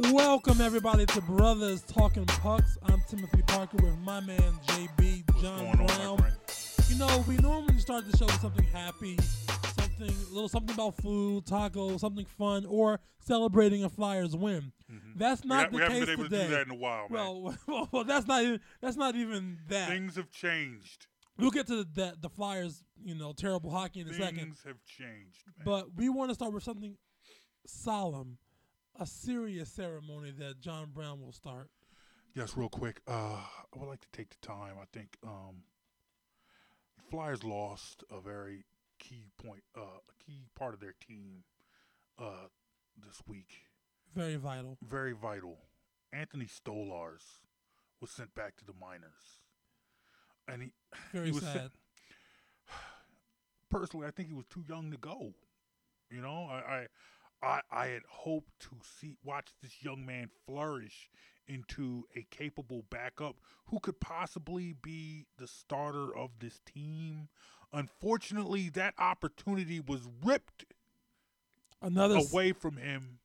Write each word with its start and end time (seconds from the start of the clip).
Welcome 0.00 0.60
everybody 0.60 1.06
to 1.06 1.20
Brothers 1.22 1.82
Talking 1.82 2.24
Pucks. 2.26 2.78
I'm 2.84 3.02
Timothy 3.08 3.42
Parker 3.42 3.76
with 3.82 3.98
my 3.98 4.20
man 4.20 4.38
JB 4.66 5.40
John 5.42 5.76
going 5.76 5.90
on, 5.90 6.16
Brown. 6.16 6.32
you 6.88 6.96
know, 6.96 7.24
we 7.26 7.36
normally 7.38 7.78
start 7.78 8.08
the 8.10 8.16
show 8.16 8.26
with 8.26 8.40
something 8.40 8.64
happy, 8.66 9.18
something 9.76 10.08
a 10.08 10.32
little 10.34 10.48
something 10.48 10.72
about 10.74 10.94
food, 10.96 11.44
tacos, 11.46 12.00
something 12.00 12.24
fun, 12.24 12.64
or 12.66 13.00
celebrating 13.20 13.82
a 13.84 13.88
Flyers 13.88 14.36
win. 14.36 14.72
Mm-hmm. 14.90 15.18
That's 15.18 15.42
We, 15.42 15.48
not 15.48 15.64
ha- 15.64 15.70
the 15.70 15.76
we 15.76 15.82
haven't 15.82 15.96
case 15.98 16.06
been 16.06 16.12
able 16.14 16.24
today. 16.24 16.36
to 16.42 16.44
do 16.48 16.54
that 16.54 16.66
in 16.66 16.70
a 16.70 16.74
while, 16.76 17.08
man. 17.08 17.10
well, 17.10 17.54
well, 17.66 17.88
well, 17.90 18.04
that's 18.04 18.26
not 18.26 18.42
even 18.42 18.60
that's 18.80 18.96
not 18.96 19.16
even 19.16 19.58
that. 19.68 19.88
Things 19.88 20.16
have 20.16 20.30
changed. 20.30 21.06
We'll 21.38 21.50
get 21.50 21.66
to 21.68 21.84
the 21.84 22.14
the 22.20 22.28
Flyers, 22.28 22.84
you 23.02 23.14
know, 23.16 23.32
terrible 23.32 23.70
hockey 23.70 24.00
in 24.00 24.06
a 24.06 24.10
Things 24.10 24.22
second. 24.24 24.54
have 24.64 24.84
changed, 24.84 25.42
man. 25.56 25.64
But 25.64 25.94
we 25.96 26.08
want 26.08 26.30
to 26.30 26.34
start 26.34 26.52
with 26.52 26.62
something 26.62 26.96
solemn, 27.66 28.38
a 28.98 29.06
serious 29.06 29.68
ceremony 29.70 30.32
that 30.38 30.60
John 30.60 30.90
Brown 30.92 31.20
will 31.20 31.32
start. 31.32 31.70
yes, 32.34 32.56
real 32.56 32.68
quick, 32.68 33.00
uh, 33.06 33.12
I 33.40 33.78
would 33.78 33.88
like 33.88 34.00
to 34.00 34.10
take 34.12 34.30
the 34.30 34.46
time. 34.46 34.74
I 34.80 34.84
think 34.92 35.16
um, 35.24 35.62
Flyers 37.10 37.44
lost 37.44 38.04
a 38.10 38.20
very 38.20 38.64
key 38.98 39.30
point, 39.42 39.62
uh, 39.76 39.80
a 39.80 40.24
key 40.24 40.48
part 40.56 40.74
of 40.74 40.80
their 40.80 40.94
team 41.06 41.44
uh, 42.18 42.48
this 42.96 43.22
week. 43.26 43.62
Very 44.14 44.36
vital. 44.36 44.78
Very 44.82 45.12
vital. 45.12 45.58
Anthony 46.12 46.46
Stolarz 46.46 47.40
was 48.00 48.10
sent 48.10 48.34
back 48.34 48.56
to 48.56 48.64
the 48.64 48.72
minors, 48.80 49.42
and 50.46 50.62
he 50.62 50.72
Very 51.12 51.26
he 51.26 51.32
was 51.32 51.42
sad. 51.42 51.52
sent- 51.54 51.72
personally, 53.70 54.06
I 54.06 54.10
think 54.10 54.28
he 54.28 54.34
was 54.34 54.46
too 54.46 54.64
young 54.68 54.90
to 54.90 54.96
go. 54.96 55.32
You 56.10 56.22
know, 56.22 56.48
I, 56.50 56.56
I, 56.56 56.86
I, 57.42 57.60
I 57.70 57.86
had 57.88 58.02
hoped 58.08 58.58
to 58.60 58.70
see 59.00 59.16
watch 59.24 59.48
this 59.62 59.82
young 59.82 60.04
man 60.04 60.28
flourish 60.46 61.08
into 61.46 62.04
a 62.16 62.26
capable 62.30 62.84
backup 62.90 63.36
who 63.66 63.80
could 63.80 64.00
possibly 64.00 64.74
be 64.82 65.26
the 65.38 65.46
starter 65.46 66.14
of 66.16 66.30
this 66.40 66.60
team. 66.66 67.28
Unfortunately, 67.72 68.68
that 68.70 68.94
opportunity 68.98 69.80
was 69.80 70.08
ripped 70.24 70.64
Another 71.80 72.16
away 72.16 72.52
from 72.52 72.76
him. 72.76 73.18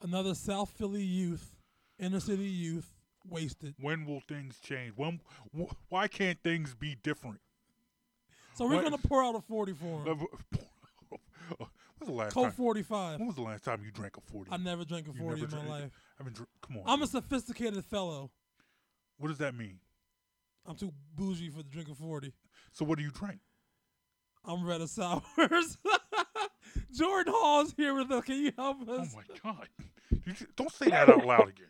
another 0.00 0.34
South 0.34 0.70
Philly 0.70 1.02
youth, 1.02 1.56
inner 1.98 2.20
city 2.20 2.44
youth, 2.44 2.92
wasted. 3.28 3.74
When 3.80 4.06
will 4.06 4.20
things 4.20 4.60
change? 4.60 4.92
When? 4.96 5.20
Wh- 5.58 5.72
why 5.88 6.06
can't 6.06 6.38
things 6.44 6.74
be 6.74 6.94
different? 7.02 7.40
So 8.54 8.66
we're 8.66 8.76
What- 8.76 8.84
gonna 8.84 8.98
pour 8.98 9.24
out 9.24 9.34
a 9.34 9.40
forty 9.40 9.72
for 9.72 10.04
him. 10.04 10.26
When's 11.98 12.10
the 12.10 12.16
last 12.16 12.34
Coke 12.34 12.44
time? 12.44 12.52
forty 12.52 12.82
five. 12.82 13.18
When 13.18 13.26
was 13.26 13.36
the 13.36 13.42
last 13.42 13.64
time 13.64 13.82
you 13.84 13.90
drank 13.90 14.16
a 14.16 14.20
forty? 14.20 14.50
I 14.52 14.56
never 14.58 14.84
drank 14.84 15.06
a 15.08 15.12
You 15.12 15.18
forty 15.20 15.42
in 15.42 15.50
my 15.50 15.56
drank- 15.56 15.68
life. 15.68 15.90
I 16.18 16.22
haven't 16.22 16.36
dr- 16.36 16.48
come 16.62 16.76
on. 16.78 16.82
I'm 16.86 17.02
a 17.02 17.06
sophisticated 17.06 17.84
fellow. 17.84 18.30
what 19.18 19.28
does 19.28 19.38
that 19.38 19.54
mean? 19.54 19.78
I'm 20.66 20.76
too 20.76 20.92
bougie 21.14 21.48
for 21.50 21.58
the 21.58 21.68
drink 21.70 21.88
of 21.88 21.98
forty. 21.98 22.32
So 22.72 22.84
what 22.84 22.98
do 22.98 23.04
you 23.04 23.10
drink? 23.10 23.38
I'm 24.44 24.64
red 24.64 24.80
of 24.80 24.90
sours. 24.90 25.78
Jordan 26.92 27.32
Hall's 27.36 27.72
here 27.76 27.94
with 27.94 28.10
us. 28.10 28.24
Can 28.24 28.36
you 28.42 28.52
help 28.56 28.82
us? 28.88 28.88
Oh 28.88 29.02
us? 29.02 29.14
my 29.14 29.22
God! 29.52 29.68
You 30.24 30.32
ju- 30.32 30.46
don't 30.56 30.72
say 30.72 30.90
that 30.90 31.08
out 31.08 31.24
loud 31.24 31.48
again. 31.48 31.66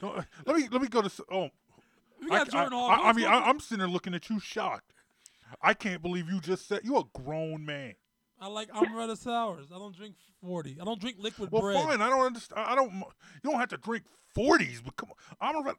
Don't, 0.00 0.16
let 0.46 0.56
me 0.56 0.68
let 0.70 0.80
me 0.82 0.88
go 0.88 1.00
to. 1.02 1.06
s- 1.06 1.20
Oh, 1.30 1.48
we 2.20 2.26
I, 2.30 2.38
got 2.38 2.50
Jordan 2.50 2.72
I, 2.74 2.76
Hall. 2.76 2.90
I, 2.90 2.96
Go- 2.96 3.02
I 3.04 3.12
mean, 3.14 3.26
I, 3.26 3.40
I'm 3.48 3.60
sitting 3.60 3.78
there 3.78 3.88
looking 3.88 4.14
at 4.14 4.28
you, 4.30 4.38
shocked. 4.40 4.92
I 5.62 5.74
can't 5.74 6.02
believe 6.02 6.28
you 6.30 6.40
just 6.40 6.68
said 6.68 6.80
you're 6.84 7.00
a 7.00 7.18
grown 7.22 7.64
man. 7.64 7.94
I 8.40 8.46
like 8.48 8.68
I'm 8.72 8.96
red 8.96 9.10
of 9.10 9.18
sours. 9.18 9.66
I 9.74 9.78
don't 9.78 9.94
drink 9.96 10.14
forty. 10.40 10.76
I 10.80 10.84
don't 10.84 11.00
drink 11.00 11.16
liquid 11.18 11.50
Well, 11.50 11.62
bread. 11.62 11.82
fine. 11.82 12.00
I 12.00 12.08
don't 12.08 12.24
understand. 12.24 12.60
I 12.66 12.74
don't. 12.74 12.92
You 12.92 13.04
don't 13.50 13.58
have 13.58 13.68
to 13.70 13.76
drink 13.76 14.04
forties, 14.34 14.80
but 14.84 14.96
come 14.96 15.10
on. 15.10 15.16
I'm 15.40 15.56
a. 15.56 15.68
re- 15.68 15.74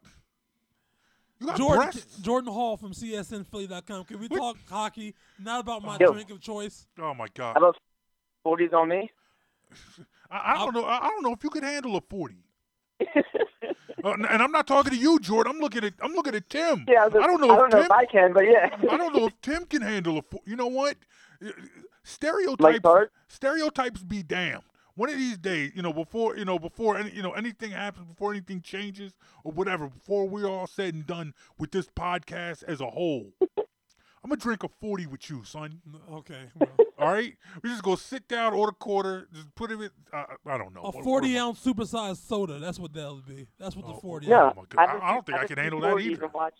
You 1.40 1.46
got 1.46 1.56
Jordan, 1.56 1.82
breasts. 1.90 2.18
Jordan 2.18 2.52
Hall 2.52 2.76
from 2.76 2.92
CSNPhilly.com. 2.92 4.04
Can 4.04 4.20
we 4.20 4.26
What? 4.28 4.36
talk 4.38 4.56
hockey? 4.68 5.14
Not 5.38 5.60
about 5.60 5.82
my 5.82 5.96
Yo. 5.98 6.12
drink 6.12 6.30
of 6.30 6.40
choice. 6.40 6.86
Oh 7.00 7.14
my 7.14 7.26
God! 7.34 7.54
How 7.58 7.60
about 7.68 7.76
40s 8.46 8.72
on 8.74 8.88
me? 8.88 9.10
I, 10.30 10.52
I 10.54 10.58
don't 10.58 10.74
know. 10.74 10.84
I, 10.84 10.98
I 10.98 11.08
don't 11.08 11.22
know 11.22 11.32
if 11.32 11.42
you 11.42 11.50
could 11.50 11.62
handle 11.64 11.96
a 11.96 12.00
forty. 12.02 12.44
Uh, 14.02 14.12
and 14.12 14.24
and 14.24 14.42
I'm 14.42 14.50
not 14.50 14.66
talking 14.66 14.92
to 14.92 14.96
you, 14.98 15.18
Jordan. 15.20 15.52
I'm 15.54 15.60
looking 15.60 15.84
at 15.84 15.92
I'm 16.02 16.12
looking 16.14 16.34
at 16.34 16.48
Tim. 16.48 16.86
yeah, 16.88 17.04
I 17.04 17.08
don't 17.10 17.38
know 17.38 17.50
I 17.50 17.52
if 17.52 17.58
don't 17.60 17.70
know 17.70 17.76
Tim. 17.76 17.84
if 17.84 17.90
I 17.90 18.04
can, 18.06 18.32
but 18.32 18.44
yeah. 18.46 18.70
I 18.90 18.96
don't 18.96 19.14
know 19.14 19.26
if 19.26 19.38
Tim 19.42 19.66
can 19.66 19.82
handle 19.82 20.16
a. 20.16 20.22
fo- 20.22 20.40
You 20.46 20.56
know 20.56 20.68
what? 20.68 20.96
Stereotypes. 22.10 23.10
Stereotypes 23.28 24.02
be 24.02 24.22
damned. 24.22 24.62
One 24.96 25.08
of 25.08 25.16
these 25.16 25.38
days, 25.38 25.72
you 25.74 25.82
know, 25.82 25.92
before 25.92 26.36
you 26.36 26.44
know, 26.44 26.58
before 26.58 26.96
any, 26.98 27.10
you 27.10 27.22
know, 27.22 27.32
anything 27.32 27.70
happens, 27.70 28.06
before 28.06 28.32
anything 28.32 28.60
changes 28.60 29.12
or 29.44 29.52
whatever, 29.52 29.88
before 29.88 30.28
we're 30.28 30.46
all 30.48 30.66
said 30.66 30.94
and 30.94 31.06
done 31.06 31.32
with 31.58 31.70
this 31.70 31.86
podcast 31.88 32.64
as 32.64 32.80
a 32.80 32.86
whole, 32.90 33.32
I'm 34.22 34.28
gonna 34.28 34.36
drink 34.36 34.62
a 34.62 34.68
forty 34.68 35.06
with 35.06 35.30
you, 35.30 35.44
son. 35.44 35.80
Okay. 36.12 36.48
Well, 37.00 37.06
All 37.08 37.14
right, 37.14 37.34
we 37.62 37.70
just 37.70 37.82
go 37.82 37.94
sit 37.96 38.28
down, 38.28 38.52
order 38.52 38.72
quarter, 38.72 39.26
just 39.32 39.54
put 39.54 39.70
it 39.70 39.80
in. 39.80 39.88
Uh, 40.12 40.24
I 40.44 40.58
don't 40.58 40.74
know. 40.74 40.80
a 40.82 40.84
What- 40.90 40.96
what 40.96 41.04
40 41.04 41.28
am 41.30 41.36
I- 41.36 41.46
ounce 41.48 41.64
supersized 41.64 42.28
soda. 42.28 42.58
That's 42.58 42.78
what 42.78 42.92
that'll 42.92 43.22
be. 43.26 43.46
That's 43.58 43.74
what 43.74 43.86
Oh, 43.88 43.94
the 43.94 44.00
40 44.00 44.26
no, 44.26 44.50
is. 44.50 44.56
my 44.56 44.62
God. 44.68 44.86
have 44.90 45.00
a 45.00 45.02
I- 45.02 45.08
I 45.08 45.14
don't 45.14 45.24
think 45.24 45.38
I 45.38 45.40
have 45.40 45.50
a 45.50 45.54
can 45.54 45.62
handle 45.62 45.80
that 45.80 45.94
40s 45.94 46.02
either. 46.10 46.28
Watch, 46.28 46.54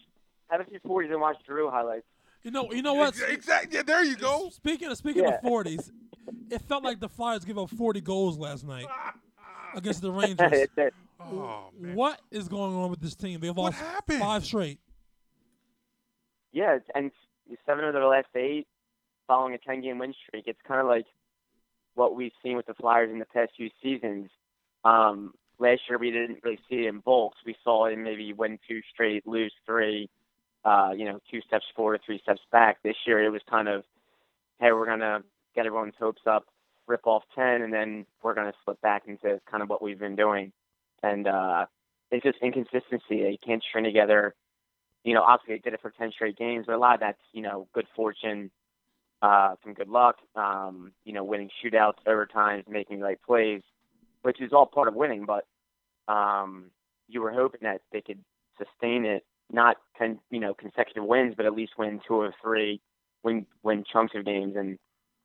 haven't 0.48 0.70
seen 0.70 0.80
40s 0.86 1.10
and 1.10 1.20
watch 1.20 1.36
Drew 1.46 1.68
highlights. 1.68 2.06
You 2.42 2.50
know, 2.50 2.70
you 2.72 2.82
know 2.82 2.94
what? 2.94 3.14
Exactly. 3.28 3.76
Yeah, 3.76 3.82
there 3.82 4.02
you 4.04 4.16
go. 4.16 4.48
Speaking 4.50 4.88
of 4.88 4.96
speaking 4.96 5.24
Yeah. 5.24 5.34
of 5.34 5.42
40s, 5.42 5.90
it 6.50 6.60
felt 6.62 6.82
like 6.84 7.00
the 7.00 7.08
Flyers 7.08 7.44
gave 7.44 7.58
up 7.58 7.68
40 7.70 8.00
goals 8.00 8.38
last 8.38 8.64
night 8.66 8.86
against 9.74 10.00
the 10.02 10.10
Rangers. 10.12 10.68
Oh 11.20 11.68
man. 11.78 11.94
what 11.94 12.20
is 12.30 12.48
going 12.48 12.74
on 12.74 12.90
with 12.90 13.00
this 13.00 13.14
team? 13.14 13.40
They've 13.40 13.54
What 13.54 13.64
lost 13.74 13.78
happened? 13.78 14.20
five 14.20 14.44
straight. 14.44 14.80
yeah, 16.52 16.78
and 16.94 17.10
seven 17.66 17.84
of 17.84 17.92
their 17.92 18.06
last 18.06 18.28
eight 18.34 18.66
following 19.26 19.54
a 19.54 19.58
10 19.58 19.82
game 19.82 19.98
win 19.98 20.14
streak. 20.26 20.44
It's 20.46 20.58
kind 20.66 20.80
of 20.80 20.86
like 20.86 21.04
what 21.94 22.14
we've 22.16 22.32
seen 22.42 22.56
with 22.56 22.66
the 22.66 22.74
Flyers 22.74 23.10
in 23.10 23.18
the 23.18 23.26
past 23.26 23.52
few 23.56 23.68
seasons. 23.82 24.30
Um, 24.84 25.34
last 25.58 25.82
year, 25.88 25.98
we 25.98 26.10
didn't 26.10 26.38
really 26.42 26.58
see 26.70 26.86
it 26.86 26.86
in 26.86 27.00
bulks. 27.00 27.38
We 27.44 27.54
saw 27.62 27.84
it 27.86 27.96
maybe 27.98 28.32
win 28.32 28.58
two 28.66 28.80
straight, 28.92 29.26
lose 29.26 29.52
three, 29.66 30.08
uh, 30.64 30.90
you 30.96 31.04
know, 31.04 31.20
two 31.30 31.40
steps 31.40 31.64
forward, 31.74 32.00
three 32.04 32.20
steps 32.22 32.40
back. 32.52 32.78
This 32.82 32.96
year, 33.06 33.22
it 33.22 33.30
was 33.30 33.42
kind 33.48 33.68
of, 33.68 33.84
hey, 34.60 34.72
we're 34.72 34.86
going 34.86 35.00
to 35.00 35.22
get 35.54 35.66
everyone's 35.66 35.94
hopes 35.98 36.22
up, 36.26 36.46
rip 36.86 37.06
off 37.06 37.22
10, 37.34 37.62
and 37.62 37.72
then 37.72 38.06
we're 38.22 38.34
going 38.34 38.50
to 38.50 38.58
slip 38.64 38.80
back 38.80 39.04
into 39.06 39.40
kind 39.50 39.62
of 39.62 39.68
what 39.68 39.82
we've 39.82 39.98
been 39.98 40.16
doing. 40.16 40.52
And 41.02 41.26
uh, 41.26 41.66
it's 42.10 42.24
just 42.24 42.38
inconsistency. 42.42 43.22
They 43.22 43.38
can't 43.44 43.62
string 43.62 43.84
together 43.84 44.34
you 45.04 45.14
know, 45.14 45.22
obviously 45.22 45.56
they 45.56 45.60
did 45.60 45.74
it 45.74 45.80
for 45.80 45.90
10 45.90 46.12
straight 46.12 46.36
games, 46.36 46.66
but 46.66 46.74
a 46.74 46.78
lot 46.78 46.94
of 46.94 47.00
that's, 47.00 47.20
you 47.32 47.42
know, 47.42 47.66
good 47.72 47.86
fortune, 47.96 48.50
uh, 49.22 49.54
some 49.62 49.74
good 49.74 49.88
luck, 49.88 50.16
um, 50.36 50.92
you 51.04 51.12
know, 51.12 51.24
winning 51.24 51.50
shootouts, 51.62 51.94
overtimes, 52.06 52.68
making 52.68 52.98
the 52.98 53.04
right 53.04 53.22
plays, 53.22 53.62
which 54.22 54.40
is 54.40 54.52
all 54.52 54.66
part 54.66 54.88
of 54.88 54.94
winning. 54.94 55.24
But 55.24 55.46
um, 56.12 56.66
you 57.08 57.22
were 57.22 57.32
hoping 57.32 57.60
that 57.62 57.80
they 57.92 58.02
could 58.02 58.18
sustain 58.58 59.04
it, 59.04 59.24
not, 59.52 59.76
con- 59.98 60.20
you 60.30 60.40
know, 60.40 60.54
consecutive 60.54 61.04
wins, 61.04 61.34
but 61.36 61.46
at 61.46 61.54
least 61.54 61.72
win 61.78 62.00
two 62.06 62.14
or 62.14 62.34
three, 62.42 62.80
win, 63.22 63.46
win 63.62 63.84
chunks 63.90 64.14
of 64.14 64.24
games. 64.24 64.54
And 64.56 64.78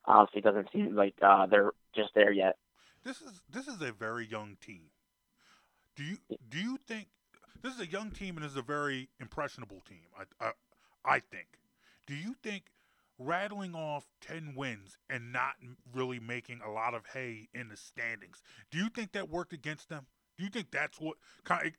obviously 0.06 0.40
it 0.40 0.44
doesn't 0.44 0.68
seem 0.72 0.94
like 0.94 1.14
uh, 1.22 1.46
they're 1.46 1.72
just 1.94 2.10
there 2.14 2.32
yet. 2.32 2.56
This 3.04 3.20
is 3.20 3.40
this 3.48 3.68
is 3.68 3.80
a 3.82 3.92
very 3.92 4.26
young 4.26 4.56
team. 4.60 4.90
Do 5.94 6.02
you 6.02 6.16
do 6.48 6.58
you 6.58 6.78
think 6.88 7.06
this 7.62 7.74
is 7.74 7.80
a 7.80 7.86
young 7.86 8.10
team 8.10 8.36
and 8.36 8.44
is 8.44 8.56
a 8.56 8.62
very 8.62 9.08
impressionable 9.20 9.82
team? 9.88 10.06
I 10.18 10.44
I, 10.44 10.52
I 11.04 11.20
think. 11.20 11.46
Do 12.06 12.14
you 12.14 12.34
think 12.42 12.64
rattling 13.18 13.74
off 13.74 14.06
ten 14.20 14.54
wins 14.56 14.98
and 15.08 15.32
not 15.32 15.54
really 15.94 16.18
making 16.18 16.60
a 16.66 16.70
lot 16.70 16.94
of 16.94 17.06
hay 17.12 17.48
in 17.54 17.68
the 17.68 17.76
standings? 17.76 18.42
Do 18.70 18.78
you 18.78 18.88
think 18.88 19.12
that 19.12 19.28
worked 19.28 19.52
against 19.52 19.88
them? 19.88 20.06
Do 20.36 20.44
you 20.44 20.50
think 20.50 20.70
that's 20.70 21.00
what 21.00 21.16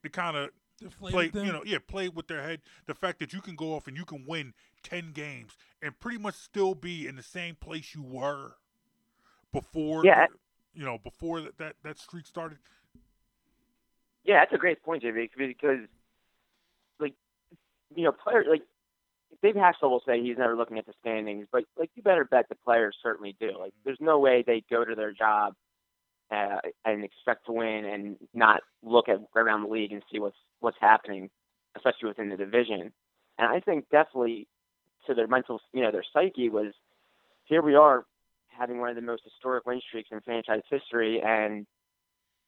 the 0.01 0.09
kind 0.09 0.37
of 0.37 0.49
play 0.99 1.27
them. 1.29 1.45
you 1.45 1.51
know 1.51 1.63
yeah 1.65 1.77
play 1.87 2.07
with 2.09 2.27
their 2.27 2.43
head 2.43 2.61
the 2.85 2.93
fact 2.93 3.19
that 3.19 3.33
you 3.33 3.41
can 3.41 3.55
go 3.55 3.73
off 3.73 3.87
and 3.87 3.97
you 3.97 4.05
can 4.05 4.23
win 4.27 4.53
10 4.83 5.11
games 5.11 5.57
and 5.81 5.99
pretty 5.99 6.17
much 6.17 6.35
still 6.35 6.75
be 6.75 7.07
in 7.07 7.15
the 7.15 7.23
same 7.23 7.55
place 7.55 7.95
you 7.95 8.03
were 8.03 8.53
before 9.51 10.05
Yeah. 10.05 10.27
you 10.73 10.85
know 10.85 10.97
before 10.97 11.41
that 11.41 11.57
that, 11.57 11.75
that 11.83 11.97
streak 11.99 12.25
started 12.27 12.59
Yeah, 14.23 14.39
that's 14.41 14.53
a 14.53 14.57
great 14.57 14.83
point, 14.83 15.03
JB, 15.03 15.29
because 15.37 15.79
like 16.99 17.13
you 17.95 18.03
know, 18.03 18.11
players 18.11 18.45
like 18.49 18.61
Dave 19.41 19.55
Hakstol 19.55 19.89
will 19.89 20.03
say 20.05 20.21
he's 20.21 20.37
never 20.37 20.55
looking 20.55 20.77
at 20.77 20.85
the 20.85 20.93
standings, 20.99 21.47
but 21.51 21.63
like 21.77 21.89
you 21.95 22.03
better 22.03 22.25
bet 22.25 22.49
the 22.49 22.55
players 22.65 22.95
certainly 23.01 23.35
do. 23.39 23.51
Like 23.57 23.73
there's 23.85 23.99
no 24.01 24.19
way 24.19 24.43
they 24.45 24.63
go 24.69 24.83
to 24.83 24.95
their 24.95 25.13
job 25.13 25.53
uh, 26.31 26.57
and 26.85 27.03
expect 27.03 27.45
to 27.45 27.53
win 27.53 27.85
and 27.85 28.17
not 28.33 28.61
look 28.83 29.07
at 29.09 29.19
around 29.35 29.63
the 29.63 29.69
league 29.69 29.91
and 29.93 30.03
see 30.11 30.19
what's 30.19 30.37
what's 30.59 30.77
happening, 30.79 31.29
especially 31.75 32.09
within 32.09 32.29
the 32.29 32.37
division. 32.37 32.91
And 33.37 33.47
I 33.47 33.59
think 33.59 33.85
definitely 33.91 34.47
to 35.05 35.13
their 35.13 35.27
mental, 35.27 35.59
you 35.73 35.81
know, 35.81 35.91
their 35.91 36.03
psyche 36.13 36.49
was 36.49 36.73
here 37.45 37.61
we 37.61 37.75
are 37.75 38.05
having 38.47 38.79
one 38.79 38.89
of 38.89 38.95
the 38.95 39.01
most 39.01 39.23
historic 39.23 39.65
win 39.65 39.81
streaks 39.87 40.09
in 40.11 40.19
franchise 40.21 40.63
history, 40.69 41.21
and 41.21 41.65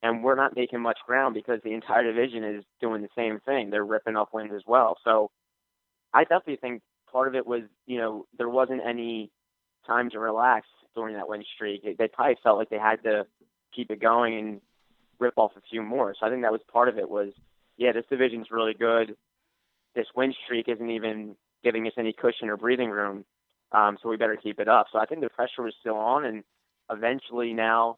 and 0.01 0.23
we're 0.23 0.35
not 0.35 0.55
making 0.55 0.81
much 0.81 0.97
ground 1.05 1.33
because 1.33 1.59
the 1.63 1.73
entire 1.73 2.03
division 2.03 2.43
is 2.43 2.63
doing 2.81 3.01
the 3.01 3.09
same 3.15 3.39
thing. 3.45 3.69
They're 3.69 3.85
ripping 3.85 4.15
up 4.15 4.29
wins 4.33 4.51
as 4.55 4.63
well. 4.65 4.97
So 5.03 5.29
I 6.13 6.23
definitely 6.23 6.57
think 6.57 6.81
part 7.11 7.27
of 7.27 7.35
it 7.35 7.45
was, 7.45 7.63
you 7.85 7.97
know, 7.97 8.25
there 8.37 8.49
wasn't 8.49 8.81
any 8.85 9.29
time 9.85 10.09
to 10.11 10.19
relax 10.19 10.67
during 10.95 11.15
that 11.15 11.27
win 11.27 11.43
streak. 11.55 11.83
They 11.97 12.07
probably 12.07 12.37
felt 12.41 12.57
like 12.57 12.69
they 12.69 12.79
had 12.79 13.03
to 13.03 13.25
keep 13.75 13.91
it 13.91 14.01
going 14.01 14.37
and 14.37 14.61
rip 15.19 15.33
off 15.37 15.51
a 15.57 15.61
few 15.69 15.83
more. 15.83 16.15
So 16.17 16.25
I 16.25 16.29
think 16.29 16.43
that 16.43 16.51
was 16.51 16.61
part 16.71 16.87
of 16.89 16.97
it 16.97 17.09
was, 17.09 17.33
yeah, 17.79 17.93
this 17.93 18.05
division's 18.09 18.51
really 18.51 18.73
good. 18.73 19.15
This 19.95 20.05
win 20.15 20.33
streak 20.45 20.67
isn't 20.67 20.89
even 20.91 21.35
giving 21.63 21.87
us 21.87 21.93
any 21.97 22.13
cushion 22.13 22.49
or 22.49 22.57
breathing 22.57 22.89
room. 22.89 23.25
Um, 23.71 23.97
so 24.03 24.09
we 24.09 24.17
better 24.17 24.35
keep 24.35 24.59
it 24.59 24.67
up. 24.67 24.87
So 24.91 24.99
I 24.99 25.05
think 25.05 25.21
the 25.21 25.29
pressure 25.29 25.63
was 25.63 25.73
still 25.79 25.95
on, 25.95 26.25
and 26.25 26.43
eventually 26.91 27.53
now, 27.53 27.97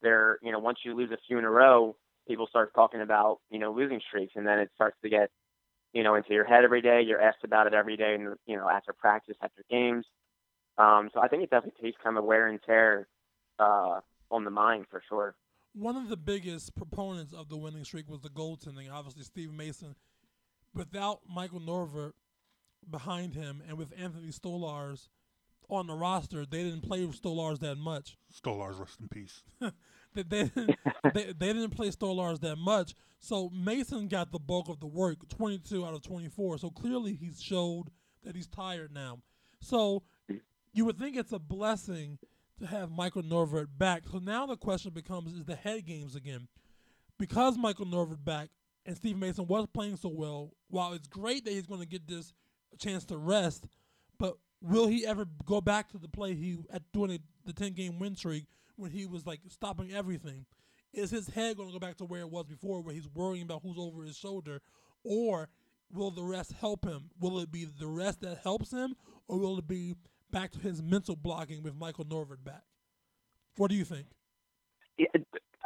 they're 0.00 0.38
you 0.42 0.50
know 0.50 0.58
once 0.60 0.78
you 0.84 0.94
lose 0.94 1.10
a 1.10 1.18
few 1.26 1.38
in 1.38 1.44
a 1.44 1.50
row, 1.50 1.94
people 2.26 2.46
start 2.46 2.72
talking 2.74 3.02
about 3.02 3.40
you 3.50 3.58
know 3.58 3.72
losing 3.72 4.00
streaks, 4.08 4.32
and 4.34 4.46
then 4.46 4.58
it 4.60 4.70
starts 4.74 4.96
to 5.02 5.10
get 5.10 5.30
you 5.92 6.02
know 6.02 6.14
into 6.14 6.32
your 6.32 6.44
head 6.44 6.64
every 6.64 6.80
day. 6.80 7.02
You're 7.02 7.20
asked 7.20 7.44
about 7.44 7.66
it 7.66 7.74
every 7.74 7.96
day, 7.96 8.14
and 8.14 8.34
you 8.46 8.56
know 8.56 8.68
after 8.68 8.94
practice, 8.94 9.36
after 9.42 9.62
games. 9.68 10.06
Um, 10.78 11.10
so 11.12 11.20
I 11.20 11.28
think 11.28 11.42
it 11.42 11.50
definitely 11.50 11.82
takes 11.82 12.00
kind 12.02 12.16
of 12.16 12.24
wear 12.24 12.46
and 12.46 12.60
tear 12.62 13.08
uh, 13.58 14.00
on 14.30 14.44
the 14.44 14.50
mind 14.50 14.86
for 14.90 15.02
sure. 15.08 15.34
One 15.78 15.96
of 15.96 16.08
the 16.08 16.16
biggest 16.16 16.74
proponents 16.74 17.32
of 17.32 17.48
the 17.48 17.56
winning 17.56 17.84
streak 17.84 18.08
was 18.08 18.20
the 18.20 18.30
goaltending. 18.30 18.90
Obviously, 18.92 19.22
Steve 19.22 19.52
Mason. 19.52 19.94
Without 20.74 21.20
Michael 21.32 21.60
Neuvirth 21.60 22.14
behind 22.90 23.34
him, 23.34 23.62
and 23.66 23.78
with 23.78 23.92
Anthony 23.96 24.28
Stolarz 24.28 25.08
on 25.70 25.86
the 25.86 25.94
roster, 25.94 26.44
they 26.44 26.64
didn't 26.64 26.82
play 26.82 27.06
Stolarz 27.06 27.60
that 27.60 27.76
much. 27.76 28.16
Stolarz, 28.34 28.78
rest 28.80 28.98
in 29.00 29.08
peace. 29.08 29.42
they, 29.60 30.22
they, 30.22 30.44
didn't, 30.44 30.76
they, 31.14 31.24
they 31.26 31.52
didn't 31.52 31.70
play 31.70 31.90
Stolarz 31.90 32.40
that 32.40 32.56
much. 32.56 32.94
So 33.20 33.48
Mason 33.50 34.08
got 34.08 34.32
the 34.32 34.38
bulk 34.40 34.68
of 34.68 34.80
the 34.80 34.86
work, 34.86 35.28
22 35.28 35.86
out 35.86 35.94
of 35.94 36.02
24. 36.02 36.58
So 36.58 36.70
clearly 36.70 37.14
he's 37.14 37.40
showed 37.40 37.90
that 38.24 38.34
he's 38.34 38.48
tired 38.48 38.92
now. 38.92 39.20
So 39.60 40.02
you 40.72 40.84
would 40.84 40.98
think 40.98 41.16
it's 41.16 41.32
a 41.32 41.38
blessing 41.38 42.18
to 42.60 42.66
have 42.66 42.90
Michael 42.90 43.22
Neuvirth 43.22 43.68
back. 43.76 44.02
So 44.10 44.18
now 44.18 44.46
the 44.46 44.56
question 44.56 44.92
becomes 44.92 45.32
is 45.32 45.44
the 45.44 45.56
head 45.56 45.86
games 45.86 46.14
again. 46.14 46.48
Because 47.18 47.56
Michael 47.58 47.86
Neuvirth 47.86 48.24
back 48.24 48.50
and 48.86 48.96
Steve 48.96 49.16
Mason 49.16 49.46
was 49.46 49.66
playing 49.66 49.96
so 49.96 50.08
well, 50.08 50.52
while 50.68 50.92
it's 50.92 51.08
great 51.08 51.44
that 51.44 51.52
he's 51.52 51.66
going 51.66 51.80
to 51.80 51.86
get 51.86 52.06
this 52.06 52.32
chance 52.78 53.04
to 53.06 53.18
rest, 53.18 53.66
but 54.18 54.36
will 54.60 54.86
he 54.86 55.06
ever 55.06 55.26
go 55.44 55.60
back 55.60 55.88
to 55.90 55.98
the 55.98 56.08
play 56.08 56.34
he 56.34 56.58
at 56.72 56.82
doing 56.92 57.18
the 57.44 57.52
10 57.52 57.72
game 57.72 57.98
win 57.98 58.16
streak 58.16 58.46
when 58.76 58.90
he 58.90 59.06
was 59.06 59.26
like 59.26 59.40
stopping 59.48 59.92
everything? 59.92 60.46
Is 60.92 61.10
his 61.10 61.28
head 61.28 61.56
going 61.56 61.68
to 61.68 61.72
go 61.72 61.78
back 61.78 61.96
to 61.98 62.04
where 62.04 62.20
it 62.20 62.30
was 62.30 62.46
before, 62.46 62.80
where 62.80 62.94
he's 62.94 63.08
worrying 63.08 63.42
about 63.42 63.62
who's 63.62 63.78
over 63.78 64.02
his 64.04 64.16
shoulder, 64.16 64.60
or 65.04 65.48
will 65.92 66.10
the 66.10 66.24
rest 66.24 66.52
help 66.52 66.84
him? 66.84 67.10
Will 67.20 67.40
it 67.40 67.52
be 67.52 67.66
the 67.66 67.86
rest 67.86 68.20
that 68.22 68.38
helps 68.42 68.70
him, 68.70 68.94
or 69.26 69.38
will 69.38 69.58
it 69.58 69.68
be 69.68 69.94
back 70.30 70.50
to 70.52 70.58
his 70.58 70.82
mental 70.82 71.16
blocking 71.16 71.62
with 71.62 71.74
Michael 71.76 72.04
Neuvirth 72.04 72.44
back? 72.44 72.62
What 73.56 73.70
do 73.70 73.76
you 73.76 73.84
think? 73.84 74.06
Yeah, 74.96 75.06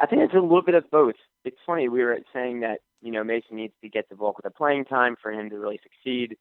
I 0.00 0.06
think 0.06 0.22
it's 0.22 0.34
a 0.34 0.38
little 0.38 0.62
bit 0.62 0.74
of 0.74 0.90
both. 0.90 1.14
It's 1.44 1.56
funny 1.66 1.88
we 1.88 2.02
were 2.02 2.18
saying 2.32 2.60
that 2.60 2.80
you 3.00 3.12
know 3.12 3.24
Mason 3.24 3.56
needs 3.56 3.74
to 3.82 3.88
get 3.88 4.08
the 4.08 4.16
bulk 4.16 4.38
of 4.38 4.44
the 4.44 4.50
playing 4.50 4.84
time 4.84 5.16
for 5.20 5.32
him 5.32 5.50
to 5.50 5.58
really 5.58 5.80
succeed, 5.82 6.36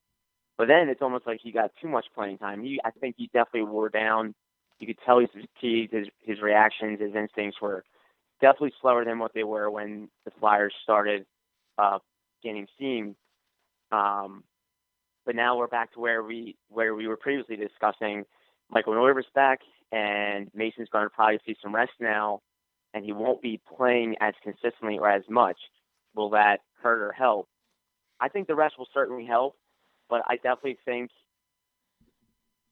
but 0.57 0.67
then 0.67 0.89
it's 0.89 1.01
almost 1.01 1.25
like 1.25 1.39
he 1.41 1.51
got 1.51 1.71
too 1.81 1.87
much 1.87 2.05
playing 2.13 2.37
time. 2.37 2.63
He, 2.63 2.79
I 2.83 2.91
think 2.91 3.15
he 3.17 3.27
definitely 3.33 3.63
wore 3.63 3.89
down. 3.89 4.35
You 4.79 4.87
could 4.87 4.97
tell 5.05 5.19
he's 5.19 5.29
fatigued. 5.29 5.93
His 5.93 6.07
his 6.21 6.41
reactions, 6.41 6.99
his 6.99 7.15
instincts 7.15 7.61
were 7.61 7.83
definitely 8.41 8.73
slower 8.81 9.05
than 9.05 9.19
what 9.19 9.33
they 9.33 9.43
were 9.43 9.69
when 9.69 10.09
the 10.25 10.31
Flyers 10.39 10.73
started 10.83 11.25
uh, 11.77 11.99
gaining 12.43 12.67
steam. 12.75 13.15
Um, 13.91 14.43
but 15.25 15.35
now 15.35 15.57
we're 15.57 15.67
back 15.67 15.93
to 15.93 15.99
where 15.99 16.23
we 16.23 16.55
where 16.69 16.95
we 16.95 17.07
were 17.07 17.17
previously 17.17 17.55
discussing. 17.55 18.25
Michael 18.69 18.93
Neuvirth's 18.93 19.27
back, 19.35 19.59
and 19.91 20.49
Mason's 20.53 20.89
going 20.89 21.05
to 21.05 21.09
probably 21.09 21.39
see 21.45 21.55
some 21.61 21.75
rest 21.75 21.91
now, 21.99 22.41
and 22.93 23.03
he 23.03 23.11
won't 23.11 23.41
be 23.41 23.59
playing 23.77 24.15
as 24.21 24.33
consistently 24.43 24.97
or 24.97 25.09
as 25.09 25.23
much. 25.29 25.57
Will 26.15 26.29
that 26.31 26.59
hurt 26.81 27.01
or 27.01 27.11
help? 27.11 27.47
I 28.19 28.29
think 28.29 28.47
the 28.47 28.55
rest 28.55 28.75
will 28.77 28.87
certainly 28.93 29.25
help, 29.25 29.55
but 30.09 30.21
I 30.27 30.35
definitely 30.35 30.77
think 30.85 31.09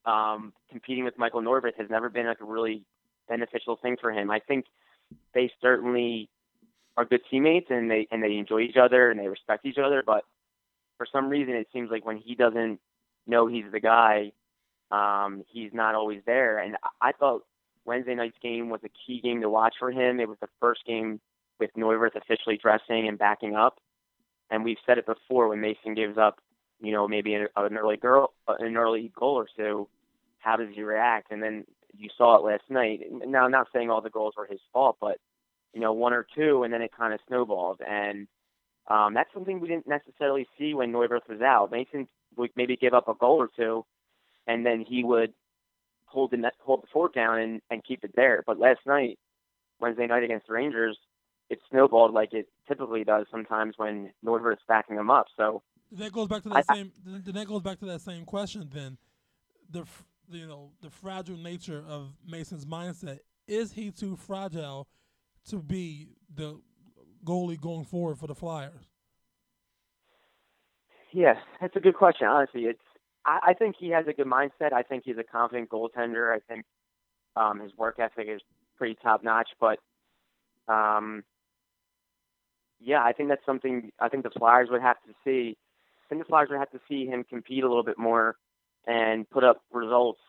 um, 0.05 0.53
competing 0.69 1.03
with 1.03 1.17
Michael 1.17 1.41
Neuvirth 1.41 1.75
has 1.77 1.89
never 1.89 2.09
been 2.09 2.27
like 2.27 2.41
a 2.41 2.45
really 2.45 2.83
beneficial 3.27 3.77
thing 3.81 3.97
for 3.99 4.11
him. 4.11 4.31
I 4.31 4.39
think 4.39 4.65
they 5.33 5.51
certainly 5.61 6.29
are 6.97 7.05
good 7.05 7.21
teammates 7.29 7.67
and 7.69 7.89
they 7.89 8.07
and 8.11 8.21
they 8.21 8.37
enjoy 8.37 8.61
each 8.61 8.77
other 8.77 9.09
and 9.09 9.19
they 9.19 9.27
respect 9.27 9.65
each 9.65 9.77
other, 9.77 10.03
but 10.05 10.23
for 10.99 11.07
some 11.11 11.29
reason 11.29 11.55
it 11.55 11.67
seems 11.73 11.89
like 11.89 12.05
when 12.05 12.17
he 12.17 12.35
doesn't 12.35 12.79
know 13.25 13.47
he's 13.47 13.71
the 13.71 13.79
guy, 13.79 14.33
um, 14.91 15.43
he's 15.47 15.71
not 15.73 15.95
always 15.95 16.21
there. 16.25 16.59
And 16.59 16.75
I 17.01 17.13
thought 17.13 17.45
Wednesday 17.85 18.13
night's 18.13 18.37
game 18.43 18.69
was 18.69 18.81
a 18.83 18.89
key 18.89 19.21
game 19.21 19.41
to 19.41 19.49
watch 19.49 19.75
for 19.79 19.89
him. 19.89 20.19
It 20.19 20.27
was 20.27 20.37
the 20.41 20.49
first 20.59 20.81
game 20.85 21.21
with 21.57 21.71
Neuvirth 21.75 22.15
officially 22.15 22.59
dressing 22.61 23.07
and 23.07 23.17
backing 23.17 23.55
up. 23.55 23.79
And 24.51 24.63
we've 24.63 24.77
said 24.85 24.97
it 24.97 25.05
before 25.05 25.47
when 25.47 25.61
Mason 25.61 25.95
gives 25.95 26.17
up, 26.17 26.39
you 26.81 26.91
know, 26.91 27.07
maybe 27.07 27.33
an, 27.33 27.47
an 27.55 27.77
early 27.77 27.97
girl, 27.97 28.33
an 28.47 28.75
early 28.75 29.11
goal 29.17 29.35
or 29.35 29.47
two, 29.55 29.87
how 30.39 30.57
does 30.57 30.69
he 30.73 30.81
react? 30.81 31.31
And 31.31 31.41
then 31.41 31.63
you 31.95 32.09
saw 32.17 32.35
it 32.35 32.43
last 32.43 32.63
night. 32.69 33.01
Now, 33.09 33.45
I'm 33.45 33.51
not 33.51 33.67
saying 33.73 33.89
all 33.89 34.01
the 34.01 34.09
goals 34.09 34.33
were 34.37 34.47
his 34.47 34.59
fault, 34.73 34.97
but 34.99 35.17
you 35.73 35.79
know, 35.79 35.93
one 35.93 36.13
or 36.13 36.25
two, 36.35 36.63
and 36.63 36.73
then 36.73 36.81
it 36.81 36.91
kind 36.97 37.13
of 37.13 37.19
snowballed. 37.27 37.81
And 37.87 38.27
um, 38.87 39.13
that's 39.13 39.29
something 39.33 39.59
we 39.59 39.67
didn't 39.67 39.87
necessarily 39.87 40.47
see 40.57 40.73
when 40.73 40.91
Neuvirth 40.91 41.27
was 41.29 41.41
out. 41.41 41.71
Mason 41.71 42.07
would 42.37 42.51
maybe 42.55 42.75
give 42.75 42.93
up 42.93 43.07
a 43.07 43.13
goal 43.13 43.37
or 43.37 43.49
two, 43.55 43.85
and 44.47 44.65
then 44.65 44.83
he 44.87 45.03
would 45.03 45.33
hold 46.05 46.31
the 46.31 46.37
net, 46.37 46.53
hold 46.59 46.83
the 46.83 46.87
fort 46.91 47.13
down 47.13 47.39
and, 47.39 47.61
and 47.69 47.83
keep 47.83 48.03
it 48.03 48.11
there. 48.15 48.43
But 48.45 48.59
last 48.59 48.79
night, 48.85 49.19
Wednesday 49.79 50.07
night 50.07 50.23
against 50.23 50.47
the 50.47 50.53
Rangers, 50.53 50.97
it 51.49 51.59
snowballed 51.69 52.13
like 52.13 52.33
it 52.33 52.47
typically 52.67 53.03
does 53.03 53.25
sometimes 53.31 53.75
when 53.77 54.11
Neuvirth's 54.25 54.63
backing 54.67 54.97
him 54.97 55.09
up. 55.09 55.27
So 55.37 55.61
that 55.93 56.11
goes 56.11 56.27
back 56.27 56.43
to 56.43 56.49
that 56.49 56.65
I, 56.69 56.75
same. 56.75 56.91
I, 57.07 57.31
that 57.31 57.47
goes 57.47 57.61
back 57.61 57.79
to 57.79 57.85
that 57.85 58.01
same 58.01 58.25
question. 58.25 58.69
Then 58.71 58.97
the 59.69 59.85
you 60.31 60.47
know 60.47 60.71
the 60.81 60.89
fragile 60.89 61.37
nature 61.37 61.83
of 61.87 62.13
Mason's 62.27 62.65
mindset. 62.65 63.19
Is 63.47 63.71
he 63.71 63.89
too 63.89 64.15
fragile 64.15 64.87
to 65.49 65.57
be 65.57 66.09
the 66.33 66.61
goalie 67.25 67.59
going 67.59 67.85
forward 67.85 68.17
for 68.19 68.27
the 68.27 68.35
Flyers? 68.35 68.85
Yes, 71.11 71.37
that's 71.59 71.75
a 71.75 71.79
good 71.79 71.95
question. 71.95 72.27
Honestly, 72.27 72.63
it's 72.63 72.79
I, 73.25 73.39
I 73.47 73.53
think 73.53 73.75
he 73.79 73.89
has 73.89 74.05
a 74.07 74.13
good 74.13 74.27
mindset. 74.27 74.73
I 74.73 74.83
think 74.83 75.03
he's 75.05 75.17
a 75.17 75.23
confident 75.23 75.69
goaltender. 75.69 76.33
I 76.33 76.39
think 76.47 76.65
um, 77.35 77.59
his 77.59 77.71
work 77.77 77.99
ethic 77.99 78.27
is 78.29 78.41
pretty 78.77 78.95
top 79.01 79.23
notch. 79.23 79.49
But 79.59 79.79
um, 80.67 81.23
yeah, 82.79 83.03
I 83.03 83.13
think 83.13 83.29
that's 83.29 83.45
something 83.45 83.91
I 83.99 84.09
think 84.09 84.23
the 84.23 84.29
Flyers 84.31 84.69
would 84.71 84.81
have 84.81 84.97
to 85.07 85.13
see. 85.23 85.57
I 86.05 86.09
think 86.09 86.21
the 86.21 86.29
Flyers 86.29 86.49
would 86.49 86.59
have 86.59 86.71
to 86.71 86.79
see 86.87 87.05
him 87.05 87.23
compete 87.23 87.63
a 87.63 87.67
little 87.67 87.83
bit 87.83 87.97
more 87.97 88.35
and 88.87 89.29
put 89.29 89.43
up 89.43 89.61
results, 89.71 90.21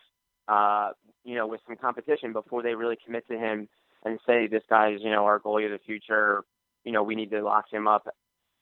uh, 0.48 0.90
you 1.24 1.34
know, 1.34 1.46
with 1.46 1.60
some 1.66 1.76
competition 1.76 2.32
before 2.32 2.62
they 2.62 2.74
really 2.74 2.98
commit 3.02 3.26
to 3.28 3.38
him 3.38 3.68
and 4.04 4.18
say 4.26 4.46
this 4.46 4.62
guy's, 4.68 4.98
you 5.00 5.10
know, 5.10 5.24
our 5.24 5.38
goalie 5.38 5.66
of 5.66 5.72
the 5.72 5.78
future. 5.78 6.42
You 6.84 6.92
know, 6.92 7.02
we 7.02 7.14
need 7.14 7.30
to 7.30 7.42
lock 7.42 7.66
him 7.70 7.86
up 7.86 8.08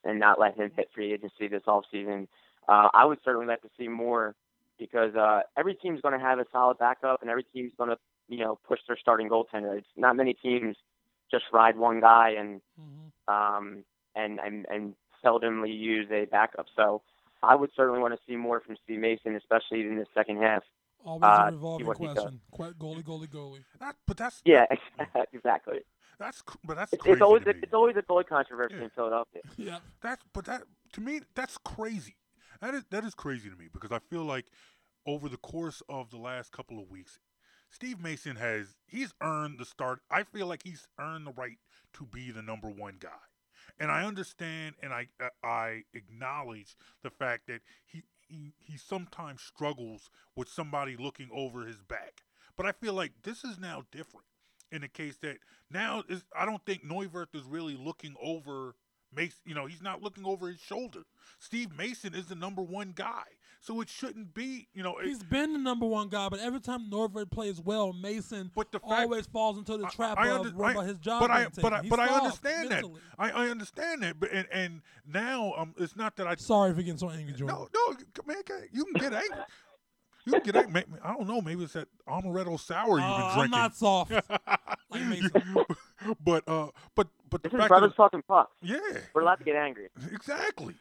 and 0.05 0.19
not 0.19 0.41
let 0.41 0.57
him 0.57 0.71
hit 0.75 0.91
free 0.95 1.13
agency 1.13 1.49
this 1.49 1.63
off 1.67 1.85
season. 1.91 2.29
Uh, 2.69 2.89
I 2.93 3.05
would 3.05 3.19
certainly 3.25 3.47
like 3.47 3.63
to 3.63 3.71
see 3.79 3.89
more 3.89 4.35
because 4.79 5.15
uh, 5.15 5.41
every 5.57 5.75
team's 5.75 6.01
going 6.01 6.19
to 6.19 6.25
have 6.25 6.39
a 6.39 6.47
solid 6.53 6.79
backup 6.79 7.23
and 7.23 7.31
every 7.31 7.45
team's 7.45 7.73
going 7.77 7.91
to, 7.91 7.99
you 8.29 8.39
know, 8.39 8.59
push 8.67 8.81
their 8.87 8.97
starting 8.97 9.29
goaltender. 9.29 9.77
It's 9.79 9.87
not 9.97 10.17
many 10.17 10.35
teams 10.35 10.77
just 11.31 11.45
ride 11.53 11.77
one 11.77 12.01
guy 12.01 12.35
and 12.39 12.61
mm-hmm. 12.81 13.33
um, 13.33 13.85
and 14.15 14.39
and 14.41 14.67
and 14.71 14.95
seldomly 15.25 15.77
use 15.77 16.07
a 16.11 16.25
backup. 16.27 16.67
So 16.77 17.03
I 17.43 17.55
would 17.55 17.71
certainly 17.77 18.01
want 18.01 18.15
to 18.15 18.21
see 18.27 18.37
more 18.37 18.61
from 18.61 18.77
Steve 18.85 19.01
Mason, 19.01 19.37
especially 19.37 19.81
in 19.81 19.97
the 19.97 20.07
second 20.15 20.39
half. 20.39 20.63
Always 21.05 21.23
uh, 21.23 21.45
a 21.49 21.53
revolving 21.53 21.87
question. 21.87 22.41
Goalie, 22.59 23.05
goalie, 23.05 23.29
goalie. 23.29 23.65
That, 23.81 23.97
but 24.07 24.17
that's 24.17 24.43
yeah, 24.45 24.67
exactly. 25.33 25.81
That's 26.19 26.43
but 26.65 26.77
that's 26.77 26.93
it's, 26.93 27.07
it's 27.07 27.23
always 27.23 27.45
a, 27.47 27.51
it's 27.51 27.73
always 27.75 27.97
a 27.97 28.03
goalie 28.03 28.27
controversy 28.27 28.75
yeah. 28.77 28.85
in 28.85 28.91
Philadelphia. 28.91 29.43
Yeah, 29.57 29.79
that's 30.03 30.25
but 30.33 30.45
that 30.47 30.63
to 30.95 31.01
me 31.01 31.21
that's 31.35 31.59
crazy. 31.59 32.17
That 32.61 32.75
is 32.75 32.85
that 32.91 33.05
is 33.05 33.15
crazy 33.15 33.49
to 33.49 33.57
me 33.57 33.69
because 33.73 33.93
I 33.93 34.01
feel 34.01 34.25
like 34.25 34.47
over 35.07 35.29
the 35.29 35.37
course 35.37 35.83
of 35.89 36.11
the 36.11 36.19
last 36.19 36.51
couple 36.51 36.81
of 36.81 36.91
weeks, 36.91 37.21
Steve 37.71 38.01
Mason 38.01 38.37
has 38.37 38.77
he's 38.87 39.15
earned 39.23 39.59
the 39.59 39.65
start. 39.65 40.01
I 40.11 40.25
feel 40.25 40.47
like 40.47 40.63
he's 40.65 40.89
earned 40.99 41.27
the 41.27 41.33
right 41.33 41.59
to 41.95 42.05
be 42.05 42.31
the 42.31 42.43
number 42.43 42.69
one 42.69 42.97
guy. 42.99 43.09
And 43.79 43.91
I 43.93 44.05
understand 44.05 44.75
and 44.83 44.93
I 44.93 45.09
uh, 45.21 45.29
I 45.45 45.83
acknowledge 45.95 46.77
the 47.03 47.11
fact 47.11 47.47
that 47.47 47.61
he 47.87 48.03
he, 48.27 48.53
he 48.59 48.77
sometimes 48.77 49.41
struggles 49.41 50.11
with 50.35 50.49
somebody 50.49 50.97
looking 50.97 51.29
over 51.33 51.65
his 51.65 51.81
back. 51.81 52.23
But 52.57 52.67
I 52.67 52.73
feel 52.73 52.93
like 52.93 53.13
this 53.23 53.45
is 53.45 53.59
now 53.59 53.85
different. 53.93 54.27
In 54.71 54.83
the 54.83 54.89
case 54.89 55.17
that 55.23 55.39
now 55.71 56.03
is 56.09 56.25
I 56.37 56.45
don't 56.45 56.65
think 56.67 56.85
Neuvirth 56.85 57.35
is 57.35 57.43
really 57.45 57.77
looking 57.77 58.15
over 58.23 58.75
Mason. 59.15 59.39
You 59.47 59.55
know, 59.55 59.65
he's 59.67 59.81
not 59.81 60.03
looking 60.03 60.27
over 60.27 60.49
his 60.49 60.61
shoulder. 60.61 61.01
Steve 61.39 61.75
Mason 61.77 62.15
is 62.15 62.27
the 62.27 62.35
number 62.35 62.61
one 62.61 62.93
guy, 62.95 63.23
so 63.63 63.81
it 63.81 63.89
shouldn't 63.89 64.35
be. 64.35 64.69
You 64.75 64.83
know, 64.83 64.99
it- 64.99 65.07
He's 65.07 65.23
been 65.23 65.55
the 65.55 65.59
number 65.59 65.87
one 65.87 66.09
guy, 66.11 66.29
but 66.29 66.41
every 66.41 66.61
time 66.61 66.91
Neuvirth 66.91 67.31
plays 67.31 67.59
well, 67.63 67.95
Mason 67.95 68.51
But 68.55 68.71
the 68.73 68.81
fact- 68.81 68.93
always 68.93 69.27
falls 69.27 69.57
into 69.57 69.79
the 69.79 69.87
I- 69.87 69.91
trap 69.91 70.19
I 70.19 70.29
of 70.29 70.41
under- 70.41 70.57
what 70.59 70.77
I- 70.77 70.85
his 70.85 70.99
job. 70.99 71.21
but 71.23 71.31
I 71.31 71.47
but 71.63 71.73
I. 71.73 71.81
He's 71.81 71.89
but 71.91 72.01
I 72.01 72.09
understand 72.09 72.71
that. 72.71 72.85
I, 73.19 73.31
I 73.31 73.49
understand 73.49 74.03
that. 74.03 74.21
But 74.21 74.31
and, 74.33 74.47
and 74.53 74.83
now 75.07 75.55
um, 75.57 75.75
it's 75.79 75.97
not 75.97 76.17
that 76.17 76.27
I 76.27 76.35
Sorry 76.35 76.75
for 76.75 76.83
getting 76.83 76.99
so 76.99 77.09
angry, 77.09 77.33
Jordan. 77.33 77.57
no 77.57 77.69
no 77.89 77.97
man, 78.27 78.43
you 78.73 78.85
can 78.85 78.93
get 78.95 79.15
angry. 79.15 79.45
You 80.29 80.41
can 80.41 80.43
get 80.43 80.57
angry. 80.57 80.73
May- 80.73 80.99
I 81.03 81.15
don't 81.15 81.27
know. 81.27 81.41
Maybe 81.41 81.65
it's 81.65 81.73
that 81.73 81.89
amaretto 82.09 82.59
sour 82.61 82.99
you've 82.99 83.07
Uh, 83.09 83.35
been 83.35 83.45
I'm 83.45 83.51
not 83.51 83.75
soft. 83.77 84.11
like 84.91 85.03
Mason. 85.03 85.31
but 86.25 86.47
uh, 86.49 86.69
but 86.95 87.09
but 87.31 87.43
the 87.43 87.49
This 87.49 87.55
is 87.55 87.59
fact 87.61 87.69
brothers 87.69 87.91
that 87.91 87.97
talking 87.97 88.23
puck. 88.23 88.51
yeah, 88.63 88.79
We're 89.15 89.23
allowed 89.23 89.37
to 89.37 89.45
get 89.45 89.57
angry. 89.57 89.89
exactly. 90.13 90.75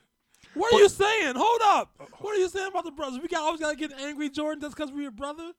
What 0.54 0.74
are 0.74 0.80
you 0.80 0.89
saying? 0.89 1.36
Hold 1.36 1.62
up. 1.63 1.92
What 2.20 2.36
are 2.36 2.39
you 2.39 2.50
saying 2.50 2.68
about 2.70 2.84
the 2.86 2.92
brothers? 2.92 3.20
We 3.22 3.27
got 3.27 3.42
always 3.42 3.60
gotta 3.60 3.75
get 3.75 3.92
angry, 3.94 4.30
Jordan, 4.30 4.62
just 4.62 4.75
because 4.75 4.92
we're 4.92 5.01
your 5.04 5.12
brother. 5.12 5.51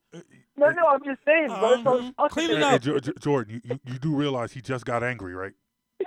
No, 0.57 0.69
no, 0.71 0.87
I'm 0.87 1.03
just 1.05 1.19
saying. 1.25 1.49
Uh, 1.51 1.59
brothers 1.59 1.83
talking 1.83 2.07
mhm. 2.11 2.15
puck. 2.15 2.31
Clean 2.31 2.51
it 2.51 2.61
up. 2.61 2.71
hey, 2.71 2.79
Jo- 2.79 2.99
Jo- 2.99 3.13
Jordan, 3.19 3.53
you, 3.55 3.61
you, 3.63 3.79
you 3.93 3.99
do 3.99 4.13
realize 4.15 4.51
he 4.51 4.61
just 4.61 4.85
got 4.85 5.03
angry, 5.03 5.33
right? 5.35 5.53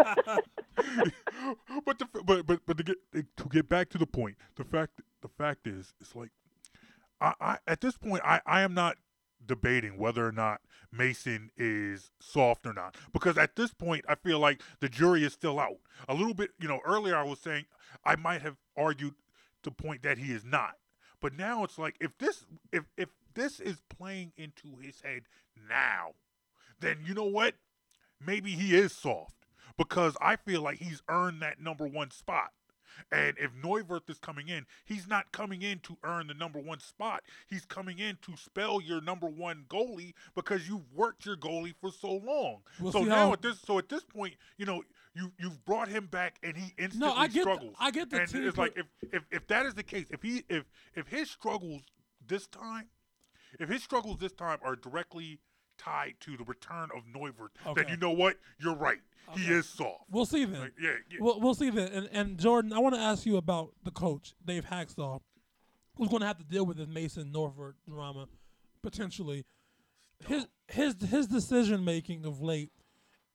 but 1.84 1.98
the 1.98 2.06
but 2.24 2.46
but 2.46 2.60
but 2.66 2.76
to 2.78 2.84
get 2.84 2.96
to 3.36 3.44
get 3.50 3.68
back 3.68 3.88
to 3.90 3.98
the 3.98 4.06
point, 4.06 4.36
the 4.56 4.64
fact 4.64 5.00
the 5.22 5.28
fact 5.28 5.66
is, 5.66 5.92
it's 6.00 6.14
like 6.14 6.30
I, 7.20 7.34
I 7.40 7.58
at 7.66 7.80
this 7.80 7.96
point 7.96 8.22
I 8.24 8.40
I 8.46 8.62
am 8.62 8.74
not 8.74 8.96
debating 9.44 9.98
whether 9.98 10.26
or 10.26 10.32
not 10.32 10.60
Mason 10.92 11.50
is 11.56 12.10
soft 12.20 12.66
or 12.66 12.72
not 12.72 12.96
because 13.12 13.38
at 13.38 13.56
this 13.56 13.72
point 13.72 14.04
I 14.08 14.14
feel 14.14 14.38
like 14.38 14.62
the 14.80 14.88
jury 14.88 15.24
is 15.24 15.32
still 15.32 15.58
out. 15.58 15.78
A 16.08 16.14
little 16.14 16.34
bit, 16.34 16.50
you 16.58 16.68
know, 16.68 16.80
earlier 16.84 17.16
I 17.16 17.22
was 17.22 17.38
saying 17.38 17.64
I 18.04 18.16
might 18.16 18.42
have 18.42 18.56
argued 18.76 19.14
to 19.62 19.70
point 19.70 20.02
that 20.02 20.18
he 20.18 20.32
is 20.32 20.44
not. 20.44 20.74
But 21.20 21.34
now 21.34 21.64
it's 21.64 21.78
like 21.78 21.96
if 22.00 22.16
this 22.18 22.44
if 22.72 22.84
if 22.96 23.08
this 23.34 23.60
is 23.60 23.82
playing 23.88 24.32
into 24.36 24.76
his 24.80 25.00
head 25.02 25.22
now, 25.68 26.12
then 26.80 26.98
you 27.04 27.14
know 27.14 27.24
what? 27.24 27.54
Maybe 28.24 28.52
he 28.52 28.74
is 28.74 28.92
soft 28.92 29.46
because 29.76 30.16
I 30.20 30.36
feel 30.36 30.62
like 30.62 30.78
he's 30.78 31.02
earned 31.08 31.40
that 31.42 31.60
number 31.60 31.86
one 31.86 32.10
spot. 32.10 32.50
And 33.12 33.36
if 33.38 33.52
Neuvirth 33.52 34.08
is 34.08 34.18
coming 34.18 34.48
in, 34.48 34.66
he's 34.84 35.06
not 35.06 35.30
coming 35.32 35.62
in 35.62 35.78
to 35.80 35.96
earn 36.04 36.26
the 36.26 36.34
number 36.34 36.58
one 36.58 36.80
spot. 36.80 37.22
He's 37.48 37.64
coming 37.64 37.98
in 37.98 38.18
to 38.22 38.36
spell 38.36 38.80
your 38.80 39.00
number 39.00 39.26
one 39.26 39.64
goalie 39.68 40.14
because 40.34 40.68
you've 40.68 40.92
worked 40.94 41.26
your 41.26 41.36
goalie 41.36 41.74
for 41.80 41.90
so 41.90 42.12
long. 42.12 42.58
We'll 42.80 42.92
so 42.92 43.02
now 43.02 43.26
how- 43.26 43.32
at 43.34 43.42
this 43.42 43.60
so 43.60 43.78
at 43.78 43.88
this 43.88 44.04
point, 44.04 44.34
you 44.56 44.66
know, 44.66 44.82
you 45.14 45.32
you've 45.38 45.64
brought 45.64 45.88
him 45.88 46.06
back 46.06 46.38
and 46.42 46.56
he 46.56 46.72
instantly 46.78 47.08
no, 47.08 47.14
I 47.14 47.26
get 47.26 47.34
the- 47.34 47.40
struggles. 47.40 47.76
I 47.80 47.90
get 47.90 48.10
the 48.10 48.20
and 48.20 48.30
team 48.30 48.46
it's 48.46 48.58
like 48.58 48.76
if, 48.76 48.86
if 49.12 49.22
if 49.30 49.46
that 49.48 49.66
is 49.66 49.74
the 49.74 49.82
case, 49.82 50.06
if 50.10 50.22
he 50.22 50.44
if 50.48 50.64
if 50.94 51.08
his 51.08 51.30
struggles 51.30 51.82
this 52.26 52.46
time, 52.46 52.88
if 53.58 53.68
his 53.68 53.82
struggles 53.82 54.18
this 54.18 54.32
time 54.32 54.58
are 54.62 54.76
directly 54.76 55.40
tied 55.80 56.14
to 56.20 56.36
the 56.36 56.44
return 56.44 56.90
of 56.96 57.02
then 57.14 57.34
Okay. 57.66 57.90
you 57.90 57.96
know 57.96 58.10
what? 58.10 58.36
You're 58.58 58.76
right. 58.76 58.98
He 59.34 59.44
is 59.44 59.68
soft. 59.68 60.04
We'll 60.10 60.26
see 60.26 60.44
then. 60.44 60.60
Like, 60.60 60.72
yeah, 60.80 60.90
yeah. 61.10 61.18
We'll, 61.20 61.40
we'll 61.40 61.54
see 61.54 61.70
then. 61.70 61.88
And, 61.92 62.08
and 62.12 62.38
Jordan, 62.38 62.72
I 62.72 62.80
want 62.80 62.96
to 62.96 63.00
ask 63.00 63.24
you 63.24 63.36
about 63.36 63.72
the 63.84 63.92
coach, 63.92 64.34
Dave 64.44 64.64
Hakstol, 64.66 65.20
who's 65.96 66.08
going 66.08 66.20
to 66.20 66.26
have 66.26 66.38
to 66.38 66.44
deal 66.44 66.66
with 66.66 66.78
this 66.78 66.88
Mason 66.88 67.32
Neuvirth 67.32 67.74
drama 67.88 68.26
potentially. 68.82 69.44
His 70.26 70.46
his 70.68 70.96
his 71.08 71.26
decision 71.26 71.84
making 71.84 72.26
of 72.26 72.42
late, 72.42 72.70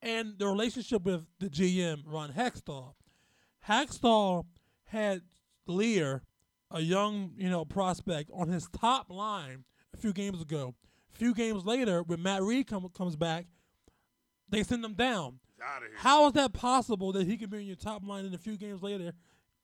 and 0.02 0.38
the 0.38 0.48
relationship 0.48 1.04
with 1.04 1.26
the 1.40 1.48
GM 1.50 2.04
Ron 2.06 2.34
Hextall. 2.34 2.94
Hextall 3.68 4.46
had 4.86 5.22
Leier, 5.68 6.22
a 6.72 6.82
young 6.82 7.32
you 7.38 7.50
know 7.50 7.66
prospect, 7.66 8.30
on 8.34 8.50
his 8.50 8.68
top 8.78 9.10
line 9.10 9.64
a 9.94 9.98
few 9.98 10.14
games 10.14 10.42
ago. 10.42 10.76
A 11.16 11.18
few 11.18 11.34
games 11.34 11.66
later, 11.66 12.04
when 12.04 12.22
Matt 12.22 12.44
Read 12.44 12.68
come, 12.68 12.90
comes 12.90 13.16
back, 13.16 13.46
they 14.50 14.64
send 14.64 14.84
him 14.84 14.96
down. 14.96 15.40
out 15.64 15.78
of 15.82 15.88
here. 15.88 15.98
How 15.98 16.28
is 16.28 16.34
that 16.34 16.52
possible 16.52 17.14
that 17.14 17.26
he 17.26 17.38
can 17.38 17.50
be 17.50 17.60
in 17.60 17.66
your 17.68 17.78
top 17.78 18.06
line 18.06 18.26
and 18.26 18.36
a 18.36 18.38
few 18.38 18.58
games 18.58 18.84
later 18.84 19.14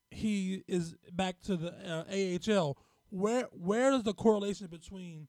he 0.10 0.64
is 0.68 0.96
back 1.12 1.42
to 1.42 1.58
the 1.58 1.70
uh, 1.70 2.54
AHL? 2.56 2.78
Where 3.10 3.44
where 3.52 3.92
is 3.92 4.04
the 4.04 4.14
correlation 4.14 4.68
between 4.68 5.28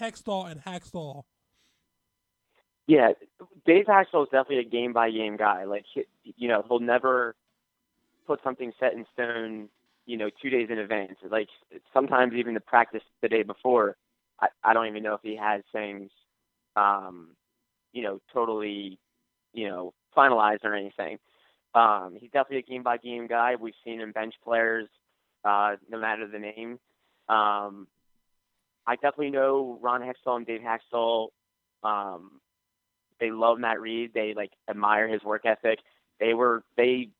Hextall 0.00 0.50
and 0.50 0.64
Hakstol? 0.64 1.22
Yeah, 2.88 3.12
Dave 3.66 3.84
Hakstol 3.86 4.24
is 4.24 4.30
definitely 4.32 4.58
a 4.58 4.64
game 4.68 4.92
by 4.92 5.10
game 5.12 5.36
guy. 5.36 5.64
Like, 5.64 5.84
he- 5.94 6.06
you 6.36 6.48
know, 6.48 6.64
he'll 6.66 6.80
never 6.80 7.36
put 8.26 8.40
something 8.42 8.72
set 8.80 8.94
in 8.94 9.06
stone. 9.12 9.68
You 10.06 10.16
know, 10.16 10.30
two 10.42 10.50
days 10.50 10.68
in 10.70 10.78
advance. 10.78 11.18
Like 11.30 11.48
sometimes 11.92 12.32
even 12.34 12.54
the 12.54 12.60
practice 12.60 13.02
the 13.22 13.28
day 13.28 13.44
before. 13.44 13.96
I, 14.40 14.48
I 14.62 14.72
don't 14.74 14.86
even 14.86 15.02
know 15.02 15.14
if 15.14 15.20
he 15.22 15.36
has 15.36 15.62
things, 15.72 16.10
um, 16.76 17.30
you 17.92 18.02
know, 18.02 18.20
totally, 18.32 18.98
you 19.52 19.68
know, 19.68 19.94
finalized 20.16 20.64
or 20.64 20.74
anything. 20.74 21.18
Um, 21.74 22.16
he's 22.18 22.30
definitely 22.30 22.58
a 22.58 22.62
game 22.62 22.82
by 22.82 22.96
game 22.96 23.26
guy. 23.26 23.56
We've 23.56 23.74
seen 23.84 24.00
him 24.00 24.12
bench 24.12 24.34
players, 24.42 24.88
uh, 25.44 25.76
no 25.90 25.98
matter 25.98 26.26
the 26.26 26.38
name. 26.38 26.78
Um, 27.28 27.86
I 28.86 28.94
definitely 28.94 29.30
know 29.30 29.78
Ron 29.82 30.00
Hextall 30.00 30.36
and 30.36 30.46
Dave 30.46 30.62
Hakstol. 30.62 31.28
Um, 31.82 32.40
they 33.20 33.30
love 33.30 33.58
Matt 33.58 33.80
Read. 33.80 34.12
They 34.14 34.32
like 34.34 34.52
admire 34.68 35.08
his 35.08 35.22
work 35.22 35.44
ethic. 35.44 35.80
They 36.20 36.34
were 36.34 36.64
they, 36.76 37.10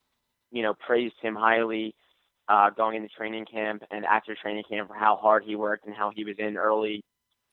you 0.51 0.63
know, 0.63 0.75
praised 0.75 1.17
him 1.21 1.35
highly 1.35 1.95
uh, 2.49 2.71
going 2.71 2.97
into 2.97 3.09
training 3.09 3.45
camp 3.45 3.83
and 3.91 4.05
after 4.05 4.35
training 4.35 4.65
camp 4.69 4.89
for 4.89 4.95
how 4.95 5.17
hard 5.17 5.45
he 5.45 5.57
worked 5.57 5.87
and 5.87 5.95
how 5.95 6.11
he 6.15 6.25
was 6.25 6.37
in 6.39 6.57
early, 6.57 7.05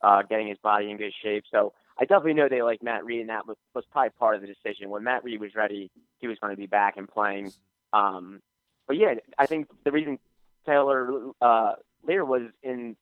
uh, 0.01 0.21
getting 0.23 0.47
his 0.47 0.57
body 0.59 0.89
in 0.89 0.97
good 0.97 1.13
shape. 1.21 1.43
So 1.51 1.73
I 1.99 2.05
definitely 2.05 2.33
know 2.33 2.47
they 2.49 2.61
like 2.61 2.83
Matt 2.83 3.05
Read, 3.05 3.21
and 3.21 3.29
that 3.29 3.47
was, 3.47 3.57
was 3.73 3.85
probably 3.91 4.11
part 4.11 4.35
of 4.35 4.41
the 4.41 4.47
decision. 4.47 4.89
When 4.89 5.03
Matt 5.03 5.23
Read 5.23 5.39
was 5.39 5.55
ready, 5.55 5.91
he 6.19 6.27
was 6.27 6.37
going 6.39 6.51
to 6.51 6.57
be 6.57 6.67
back 6.67 6.97
and 6.97 7.07
playing. 7.07 7.51
Um, 7.93 8.41
but 8.87 8.97
yeah, 8.97 9.15
I 9.37 9.45
think 9.45 9.67
the 9.83 9.91
reason 9.91 10.19
Taylor 10.65 11.31
uh, 11.41 11.73
Leier 12.07 12.25
was 12.25 12.43
in, 12.63 12.95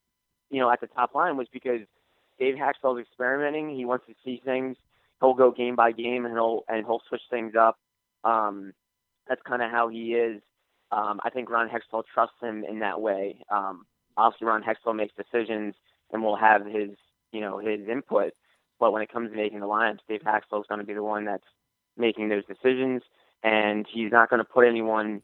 you 0.50 0.60
know, 0.60 0.72
at 0.72 0.82
the 0.82 0.88
top 0.88 1.16
line 1.16 1.38
was 1.38 1.48
because 1.52 1.82
Dave 2.40 2.56
Hakstol's 2.56 3.00
experimenting. 3.00 3.76
He 3.76 3.86
wants 3.86 4.06
to 4.08 4.14
see 4.24 4.42
things. 4.44 4.78
He'll 5.20 5.34
go 5.34 5.52
game 5.52 5.76
by 5.76 5.92
game, 5.92 6.26
and 6.26 6.34
he'll 6.34 6.64
and 6.68 6.86
he'll 6.86 7.02
switch 7.08 7.22
things 7.30 7.56
up. 7.56 7.78
Um, 8.24 8.74
that's 9.28 9.42
kind 9.44 9.62
of 9.62 9.72
how 9.72 9.88
he 9.88 10.14
is. 10.14 10.42
Um, 10.94 11.20
I 11.24 11.30
think 11.32 11.50
Ron 11.50 11.70
Hextall 11.70 12.04
trusts 12.14 12.36
him 12.42 12.64
in 12.64 12.80
that 12.80 13.02
way. 13.02 13.38
Um, 13.50 13.86
obviously, 14.16 14.48
Ron 14.48 14.64
Hextall 14.64 14.96
makes 14.96 15.14
decisions 15.16 15.74
and 16.12 16.24
will 16.24 16.36
have 16.36 16.66
his, 16.66 16.92
you 17.32 17.42
know, 17.42 17.58
his 17.58 17.88
input. 17.88 18.34
But 18.80 18.92
when 18.92 19.02
it 19.02 19.12
comes 19.12 19.32
to 19.32 19.36
making 19.36 19.60
the 19.60 19.66
lineups, 19.66 20.00
Dave 20.08 20.22
Hakstol 20.22 20.60
is 20.62 20.68
going 20.68 20.80
to 20.82 20.86
be 20.86 20.94
the 20.94 21.04
one 21.04 21.26
that's 21.26 21.44
making 21.98 22.30
those 22.30 22.46
decisions, 22.46 23.02
and 23.44 23.88
he's 23.92 24.12
not 24.12 24.30
going 24.30 24.40
to 24.40 24.44
put 24.44 24.68
anyone. 24.68 25.22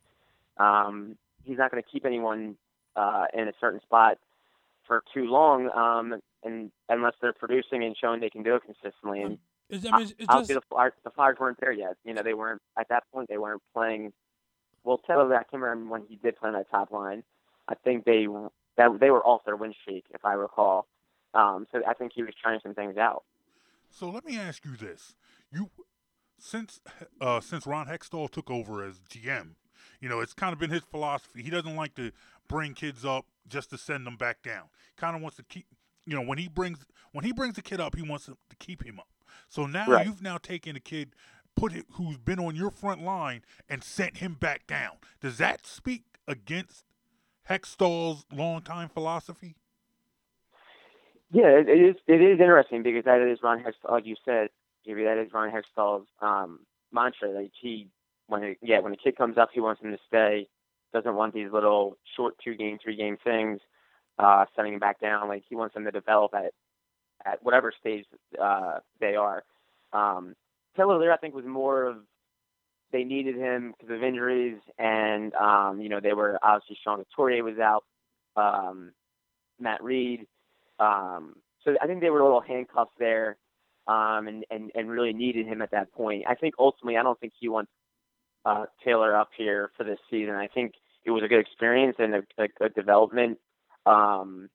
Um, 0.58 1.18
he's 1.44 1.58
not 1.58 1.72
going 1.72 1.84
to 1.84 1.90
keep 1.90 2.06
anyone 2.06 2.56
uh, 2.96 3.26
in 3.34 3.48
a 3.48 3.54
certain 3.60 3.82
spot 3.82 4.18
for 4.88 5.04
too 5.14 5.26
long, 5.26 5.70
um, 5.76 6.20
and 6.44 6.72
unless 6.90 7.14
they're 7.22 7.34
producing 7.34 7.84
and 7.84 7.96
showing 7.96 8.22
they 8.22 8.30
can 8.30 8.44
do 8.44 8.56
it 8.56 8.64
consistently. 8.64 9.22
And 9.22 9.38
I 9.94 9.98
mean, 10.00 10.08
just 10.08 10.30
obviously 10.30 10.56
the 10.56 10.62
Flyers, 10.70 10.94
the 11.04 11.12
Flyers 11.12 11.38
weren't 11.40 11.60
there 11.60 11.72
yet. 11.72 11.96
You 12.04 12.14
know, 12.14 12.24
they 12.24 12.34
weren't 12.34 12.62
at 12.78 12.88
that 12.90 13.04
point. 13.14 13.30
They 13.30 13.38
weren't 13.38 13.62
playing. 13.74 14.14
Well, 14.84 15.00
Taylor, 15.06 15.34
I 15.36 15.44
can't 15.44 15.62
remember 15.62 15.92
when 15.92 16.04
he 16.08 16.16
did 16.16 16.38
play 16.38 16.48
on 16.50 16.54
that 16.54 16.70
top 16.70 16.92
line. 16.92 17.24
I 17.68 17.76
think 17.76 18.06
they 18.06 18.26
that 18.78 19.00
they 19.00 19.12
were 19.12 19.24
off 19.26 19.42
their 19.46 19.56
win 19.56 19.74
streak, 19.82 20.06
if 20.14 20.24
I 20.26 20.34
recall. 20.34 20.88
Um, 21.34 21.68
so 21.72 21.82
I 21.88 21.94
think 21.94 22.14
he 22.16 22.24
was 22.24 22.34
trying 22.42 22.60
some 22.64 22.74
things 22.74 22.98
out. 22.98 23.24
So 23.92 24.10
let 24.10 24.26
me 24.26 24.38
ask 24.38 24.66
you 24.66 24.76
this: 24.76 25.16
You, 25.52 25.70
since 26.40 26.80
uh, 27.22 27.42
since 27.42 27.68
Ron 27.68 27.88
Hextall 27.88 28.30
took 28.30 28.50
over 28.50 28.84
as 28.84 29.00
GM, 29.10 29.56
you 30.00 30.10
know 30.10 30.20
it's 30.22 30.34
kind 30.34 30.54
of 30.54 30.60
been 30.60 30.72
his 30.72 30.84
philosophy. 30.84 31.44
He 31.44 31.50
doesn't 31.50 31.76
like 31.76 31.96
to 31.96 32.12
bring 32.48 32.74
kids 32.74 33.06
up 33.06 33.26
just 33.48 33.70
to 33.72 33.78
send 33.78 34.08
them 34.08 34.16
back 34.18 34.42
down. 34.42 34.66
Kind 34.98 35.16
of 35.16 35.22
wants 35.22 35.38
to 35.38 35.44
keep, 35.44 35.66
you 36.06 36.16
know, 36.16 36.22
when 36.22 36.38
he 36.38 36.48
brings 36.48 36.86
when 37.12 37.26
he 37.26 37.32
brings 37.32 37.58
a 37.58 37.62
kid 37.62 37.80
up, 37.80 37.96
he 37.96 38.02
wants 38.02 38.26
to 38.26 38.38
keep 38.60 38.84
him 38.84 39.00
up. 39.00 39.08
So 39.48 39.66
now 39.66 39.90
Right. 39.90 40.06
you've 40.06 40.22
now 40.22 40.38
taken 40.38 40.76
a 40.76 40.80
kid, 40.80 41.16
put 41.60 41.74
it 41.74 41.86
who's 41.94 42.18
been 42.18 42.40
on 42.40 42.56
your 42.56 42.72
front 42.72 43.04
line 43.04 43.42
and 43.68 43.84
sent 43.84 44.18
him 44.18 44.34
back 44.34 44.66
down. 44.66 44.94
Does 45.20 45.38
that 45.40 45.66
speak 45.66 46.04
against 46.28 46.86
Hextall's 47.50 48.26
longtime 48.32 48.90
philosophy? 48.90 49.56
Yeah, 51.32 51.60
it, 51.60 51.68
is. 51.68 51.96
It 52.08 52.22
is 52.22 52.40
interesting 52.40 52.82
because 52.82 53.04
that 53.06 53.22
is 53.22 53.40
Ron 53.44 53.60
Hextall, 53.60 53.92
like 53.92 54.06
you 54.06 54.16
said, 54.26 54.50
JB. 54.88 55.04
That 55.04 55.22
is 55.22 55.34
Ron 55.34 55.52
Hextall's 55.52 56.08
um, 56.22 56.62
mantra. 56.92 57.30
Like 57.30 57.52
he, 57.62 57.90
when 58.28 58.44
it, 58.44 58.58
yeah, 58.62 58.80
when 58.80 58.94
a 58.94 58.98
kid 58.98 59.18
comes 59.18 59.38
up, 59.38 59.50
he 59.54 59.60
wants 59.60 59.82
him 59.82 59.92
to 59.92 60.00
stay. 60.08 60.48
Doesn't 60.92 61.16
want 61.16 61.36
these 61.36 61.52
little 61.52 61.98
short 62.16 62.36
two 62.44 62.56
game, 62.56 62.80
three 62.82 62.96
game 62.96 63.18
things, 63.24 63.60
uh, 64.18 64.46
sending 64.56 64.74
him 64.74 64.80
back 64.80 65.00
down. 65.00 65.28
Like 65.28 65.44
he 65.48 65.56
wants 65.56 65.76
him 65.76 65.84
to 65.84 65.92
develop 65.92 66.34
at 66.34 66.54
at 67.26 67.44
whatever 67.44 67.74
stage 67.80 68.06
uh, 68.42 68.80
they 69.00 69.16
are. 69.16 69.44
Um, 69.94 70.36
Taylor 70.76 71.00
Leier, 71.00 71.14
I 71.14 71.18
think, 71.18 71.36
was 71.36 71.46
more 71.46 71.86
of 71.86 71.98
they 72.92 73.04
needed 73.04 73.36
him 73.36 73.74
because 73.78 73.96
of 73.96 74.04
injuries, 74.04 74.58
and 74.78 75.34
um, 75.36 75.80
you 75.82 75.90
know 75.90 76.00
they 76.00 76.14
were 76.14 76.40
obviously 76.42 76.78
Sean 76.84 77.04
Couturier 77.04 77.44
was 77.44 77.60
out, 77.60 77.84
um, 78.36 78.92
Matt 79.60 79.84
Read, 79.84 80.26
um, 80.80 81.36
so 81.64 81.76
I 81.82 81.88
think 81.88 82.02
they 82.02 82.10
were 82.10 82.20
a 82.20 82.24
little 82.24 82.42
handcuffed 82.42 82.98
there, 82.98 83.38
um, 83.88 84.28
and, 84.28 84.46
and 84.50 84.72
and 84.76 84.90
really 84.90 85.14
needed 85.14 85.46
him 85.46 85.62
at 85.62 85.72
that 85.72 85.92
point. 85.94 86.24
I 86.28 86.36
think 86.36 86.56
ultimately, 86.58 86.98
I 86.98 87.04
don't 87.04 87.20
think 87.20 87.34
he 87.40 87.50
wants 87.50 87.72
uh, 88.46 88.66
Taylor 88.84 89.16
up 89.16 89.30
here 89.38 89.72
for 89.78 89.84
this 89.84 90.00
season. 90.10 90.36
I 90.36 90.48
think 90.48 90.74
it 91.06 91.12
was 91.12 91.24
a 91.24 91.28
good 91.28 91.40
experience 91.40 91.96
and 92.00 92.16
a, 92.16 92.24
a 92.38 92.48
good 92.48 92.74
development 92.74 93.38
um, 93.86 94.50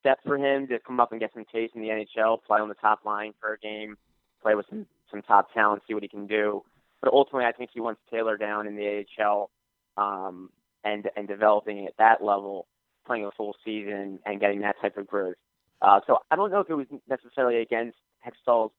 step 0.00 0.18
for 0.24 0.36
him 0.36 0.66
to 0.68 0.78
come 0.78 1.00
up 1.00 1.12
and 1.12 1.20
get 1.20 1.32
some 1.34 1.44
taste 1.52 1.74
in 1.74 1.82
the 1.82 1.88
NHL, 1.88 2.42
play 2.46 2.60
on 2.60 2.68
the 2.68 2.74
top 2.74 3.04
line 3.04 3.32
for 3.40 3.52
a 3.52 3.58
game, 3.58 3.96
play 4.42 4.54
with 4.54 4.66
some 4.68 4.86
some 5.10 5.22
top 5.22 5.52
talent, 5.52 5.82
see 5.86 5.94
what 5.94 6.02
he 6.02 6.08
can 6.08 6.26
do. 6.26 6.62
But 7.00 7.12
ultimately, 7.12 7.46
I 7.46 7.52
think 7.52 7.70
he 7.72 7.80
wants 7.80 8.00
Taylor 8.10 8.36
down 8.36 8.66
in 8.66 8.76
the 8.76 9.04
AHL 9.18 9.50
um, 9.96 10.50
and 10.84 11.08
and 11.16 11.28
developing 11.28 11.86
at 11.86 11.94
that 11.98 12.22
level, 12.22 12.66
playing 13.06 13.24
a 13.24 13.30
full 13.30 13.54
season 13.64 14.18
and 14.24 14.40
getting 14.40 14.60
that 14.62 14.76
type 14.80 14.96
of 14.96 15.06
growth. 15.06 15.36
Uh, 15.80 16.00
so 16.06 16.18
I 16.30 16.36
don't 16.36 16.50
know 16.50 16.60
if 16.60 16.68
it 16.68 16.74
was 16.74 16.86
necessarily 17.08 17.60
against 17.60 17.98
Hextall's 18.26 18.72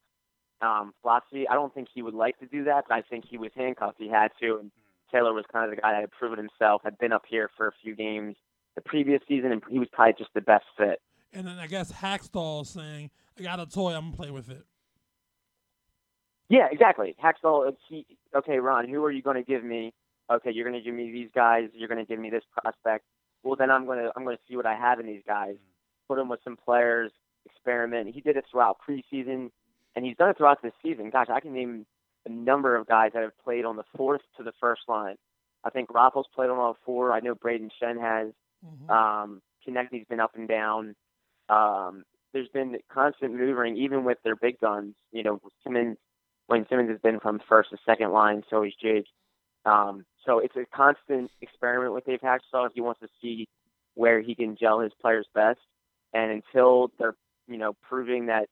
um, 0.61 0.93
philosophy. 1.01 1.47
I 1.47 1.53
don't 1.53 1.73
think 1.73 1.87
he 1.93 2.01
would 2.01 2.13
like 2.13 2.37
to 2.39 2.45
do 2.45 2.65
that, 2.65 2.85
but 2.89 2.95
I 2.95 3.01
think 3.01 3.25
he 3.29 3.37
was 3.37 3.51
handcuffed. 3.55 3.95
He 3.97 4.09
had 4.09 4.31
to, 4.41 4.57
and 4.59 4.71
Taylor 5.11 5.33
was 5.33 5.45
kind 5.51 5.69
of 5.69 5.75
the 5.75 5.81
guy 5.81 5.93
that 5.93 6.01
had 6.01 6.11
proven 6.11 6.37
himself, 6.37 6.81
had 6.83 6.97
been 6.97 7.13
up 7.13 7.23
here 7.27 7.49
for 7.55 7.67
a 7.67 7.71
few 7.81 7.95
games 7.95 8.35
the 8.75 8.81
previous 8.81 9.21
season, 9.27 9.51
and 9.51 9.61
he 9.69 9.79
was 9.79 9.87
probably 9.91 10.13
just 10.17 10.33
the 10.33 10.41
best 10.41 10.65
fit. 10.77 11.01
And 11.33 11.47
then 11.47 11.57
I 11.59 11.67
guess 11.67 11.91
Hakstol 11.91 12.65
saying, 12.65 13.11
"I 13.37 13.43
got 13.43 13.59
a 13.59 13.65
toy, 13.65 13.93
I'm 13.93 14.05
gonna 14.05 14.17
play 14.17 14.31
with 14.31 14.49
it." 14.49 14.65
Yeah, 16.49 16.67
exactly. 16.71 17.15
Hakstol, 17.23 17.75
he, 17.87 18.05
okay, 18.35 18.57
Ron, 18.57 18.89
who 18.89 19.03
are 19.05 19.11
you 19.11 19.21
going 19.21 19.37
to 19.37 19.43
give 19.43 19.63
me? 19.63 19.93
Okay, 20.31 20.51
you're 20.51 20.67
going 20.67 20.79
to 20.79 20.83
give 20.83 20.95
me 20.95 21.11
these 21.11 21.29
guys. 21.33 21.69
You're 21.73 21.87
going 21.87 22.03
to 22.03 22.05
give 22.05 22.19
me 22.19 22.29
this 22.29 22.43
prospect. 22.51 23.05
Well, 23.43 23.55
then 23.55 23.71
I'm 23.71 23.85
going 23.85 23.99
to 23.99 24.11
I'm 24.15 24.23
going 24.23 24.35
to 24.35 24.43
see 24.47 24.55
what 24.55 24.65
I 24.65 24.75
have 24.75 24.99
in 24.99 25.05
these 25.05 25.23
guys. 25.25 25.55
Put 26.07 26.17
them 26.17 26.29
with 26.29 26.39
some 26.43 26.57
players. 26.57 27.11
Experiment. 27.45 28.13
He 28.13 28.21
did 28.21 28.35
it 28.35 28.45
throughout 28.51 28.77
preseason, 28.87 29.49
and 29.95 30.05
he's 30.05 30.17
done 30.17 30.29
it 30.29 30.37
throughout 30.37 30.61
this 30.61 30.73
season. 30.83 31.09
Gosh, 31.09 31.27
I 31.31 31.39
can 31.39 31.53
name 31.53 31.85
a 32.25 32.29
number 32.29 32.75
of 32.75 32.87
guys 32.87 33.11
that 33.13 33.23
have 33.23 33.37
played 33.43 33.65
on 33.65 33.75
the 33.75 33.85
fourth 33.95 34.21
to 34.37 34.43
the 34.43 34.51
first 34.59 34.81
line. 34.87 35.15
I 35.63 35.69
think 35.69 35.89
Raffl's 35.89 36.27
played 36.35 36.49
on 36.49 36.57
all 36.57 36.77
four. 36.85 37.11
I 37.11 37.21
know 37.21 37.33
Brayden 37.33 37.69
Schenn 37.81 37.99
has. 37.99 38.33
Mm-hmm. 38.65 38.89
Um, 38.89 39.41
Konecny's 39.67 40.05
been 40.07 40.19
up 40.19 40.35
and 40.35 40.47
down. 40.47 40.95
Um, 41.47 42.03
there's 42.33 42.49
been 42.49 42.77
constant 42.91 43.33
maneuvering, 43.33 43.77
even 43.77 44.03
with 44.03 44.17
their 44.23 44.35
big 44.35 44.59
guns. 44.59 44.95
You 45.11 45.23
know, 45.23 45.39
Simmonds 45.63 45.97
Wayne 46.49 46.65
Simmonds 46.69 46.91
has 46.91 46.99
been 46.99 47.19
from 47.19 47.39
first 47.47 47.69
to 47.69 47.77
second 47.85 48.11
line, 48.11 48.43
so 48.49 48.63
he's 48.63 48.73
Jake. 48.81 49.05
Um, 49.65 50.05
so 50.25 50.39
it's 50.39 50.55
a 50.55 50.65
constant 50.75 51.31
experiment 51.41 51.93
with 51.93 52.05
Dave 52.05 52.21
Hakstol. 52.21 52.69
He 52.73 52.81
wants 52.81 53.01
to 53.01 53.07
see 53.21 53.47
where 53.93 54.19
he 54.21 54.35
can 54.35 54.55
gel 54.59 54.79
his 54.79 54.93
players 55.01 55.27
best, 55.35 55.59
and 56.13 56.31
until 56.31 56.91
they're 56.97 57.15
you 57.47 57.57
know 57.57 57.73
proving 57.87 58.27
that 58.27 58.47